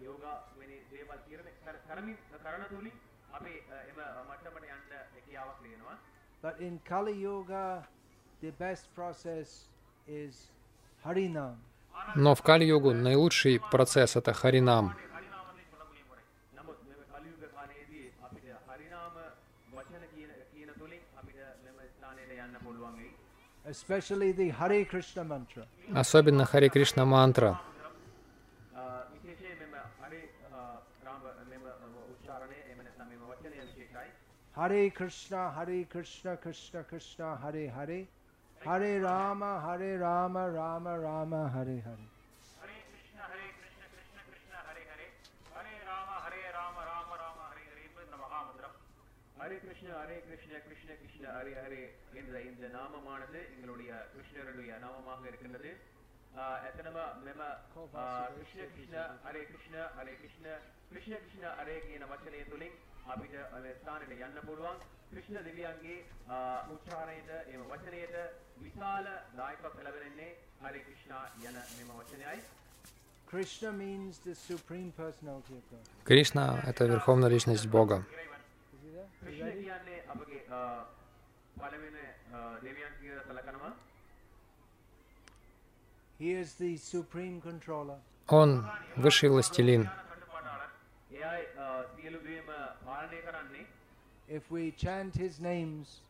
යෝගා 0.02 0.36
වෙනි 0.60 0.78
දේවල් 0.92 1.18
තීරණය 1.26 1.52
කර- 1.66 1.82
කරමින් 1.88 2.18
කරන 2.44 2.64
තුලින් 2.70 2.92
අපි 3.34 3.54
අ, 3.68 3.76
එම 3.84 3.98
මට්ටමට 4.30 4.66
යන්න 4.66 4.84
හැකියාවක් 5.14 5.58
තියෙනවා 5.64 5.96
But 6.44 6.60
in 6.60 6.80
Kali 6.82 7.14
Yoga, 7.22 7.88
the 8.42 8.52
best 8.54 8.86
process 8.96 9.48
is 10.08 10.34
Harinam. 11.06 11.56
Но 12.16 12.36
в 12.36 12.42
Кали-йогу 12.42 12.92
наилучший 12.94 13.60
процесс — 13.72 14.18
это 14.18 14.34
Харинам. 14.34 14.86
නමුත් 16.54 16.78
මෙම 16.84 17.00
කලියුග 17.08 17.42
කාලයේදී 17.56 18.12
Hare 34.59 34.91
Krishna, 34.91 35.53
Hare 35.53 35.85
Krishna, 35.85 36.37
Krishna 36.37 36.83
Krishna, 36.83 37.37
Hare 37.37 37.69
Hare, 37.69 38.07
Hare 38.61 39.01
Rama, 39.01 39.63
Hare 39.65 39.99
Rama, 39.99 40.51
Rama 40.51 40.99
Rama, 40.99 41.49
Hare 41.49 41.81
Hare. 41.81 42.07
Hare 49.41 49.57
கிருஷ்ண 49.65 49.91
ஹரே 49.99 50.17
கிருஷ்ண 50.25 50.55
கிருஷ்ண 50.65 50.95
கிருஷ்ண 51.01 51.25
ஹரே 51.37 51.53
ஹரே 51.59 51.83
என்ற 52.21 52.41
இந்த 52.49 52.67
நாமமானது 52.75 53.41
எங்களுடைய 53.53 53.91
கிருஷ்ணருடைய 54.13 54.73
நாமமாக 54.85 55.23
இருக்கின்றது 55.31 55.71
எத்தனமா 56.69 57.05
மெம 57.27 57.41
கிருஷ்ண 58.35 58.61
கிருஷ்ண 58.75 58.97
ஹரே 59.25 59.43
கிருஷ்ண 59.51 59.77
ஹரே 59.97 60.15
கிருஷ்ண 60.23 60.47
கிருஷ்ண 60.91 61.15
கிருஷ்ண 61.23 61.55
ஹரே 61.61 61.77
என 61.97 62.09
வச்சனையை 62.13 62.45
துளி 62.53 62.69
අපිට 63.14 63.34
මේ 63.64 63.74
ස්ථානයට 63.80 64.12
යන්න 64.28 64.42
පුළුවන් 64.48 64.78
කෘෂ්ණ 65.12 65.44
දෙවියන්ගේ 65.48 65.98
ආ, 66.28 66.66
උච්චාරණයට 66.74 67.30
එම 67.54 67.62
වචනයට 67.72 68.16
විශාල 68.64 69.06
දායකත්වයක් 69.38 69.84
ලැබෙන්නේ 69.88 70.30
හරේ 70.64 70.82
කෘෂ්ණ 70.88 71.48
යන 71.48 71.56
මෙම 71.78 71.96
වචනයයි 72.02 72.42
Krishna 73.34 73.72
means 73.72 74.20
the 74.20 74.36
Supreme 74.36 74.92
Personality 74.96 75.54
of 75.58 75.64
God. 75.72 75.86
Кришна — 76.06 76.70
это 76.70 76.86
Верховная 76.86 77.30
Личность 77.30 77.66
Бога. 77.68 77.98
Is 77.98 78.82
he 78.84 78.90
there? 78.92 79.08
You 79.22 79.30
කෘෂ්ණ 79.30 79.46
ready? 79.46 79.64
කියන්නේ 79.64 79.98
අපගේ 80.14 80.42
ආ, 80.50 80.86
පළවෙනි 81.58 82.06
ආ, 82.34 82.60
දෙවියන් 82.62 82.94
කියලා 83.02 83.24
සලකනවා 83.30 83.72
He 86.20 86.32
is 86.42 86.54
the 86.56 86.78
Supreme 86.78 87.42
Controller. 87.42 87.98
Он — 88.30 88.98
Высший 88.98 89.30
Властелин. 89.30 89.90
if 94.29 94.43
we 94.51 94.73
chant 94.77 95.15
his 95.17 95.41
names 95.41 96.01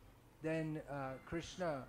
then 0.42 0.80
uh, 0.90 1.12
krishna 1.26 1.84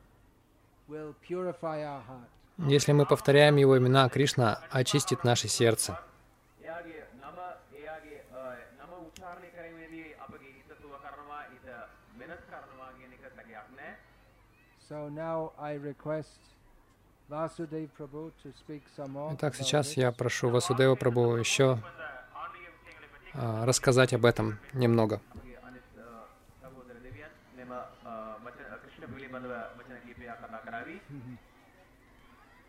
will 0.87 1.13
purify 1.27 1.83
our 1.83 2.01
heart. 2.01 2.29
Если 2.67 2.91
мы 2.91 3.05
повторяем 3.05 3.55
его 3.55 3.77
имена 3.77 4.09
кришна 4.09 4.61
очистит 4.69 5.23
наше 5.23 5.47
сердце. 5.47 5.97
Итак, 19.31 19.55
сейчас 19.55 19.93
я 19.93 20.11
прошу 20.11 20.49
Васудева 20.49 20.95
Прабу 20.95 21.35
еще 21.35 21.79
рассказать 23.33 24.13
об 24.13 24.25
этом 24.25 24.59
немного. 24.73 25.21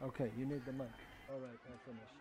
Okay, 0.02 0.30
you 0.38 0.46
need 0.46 0.64
the 0.64 0.72
mic. 0.72 0.88
All 1.28 1.38
right, 1.40 1.60
I 1.68 1.76
finished. 1.84 2.19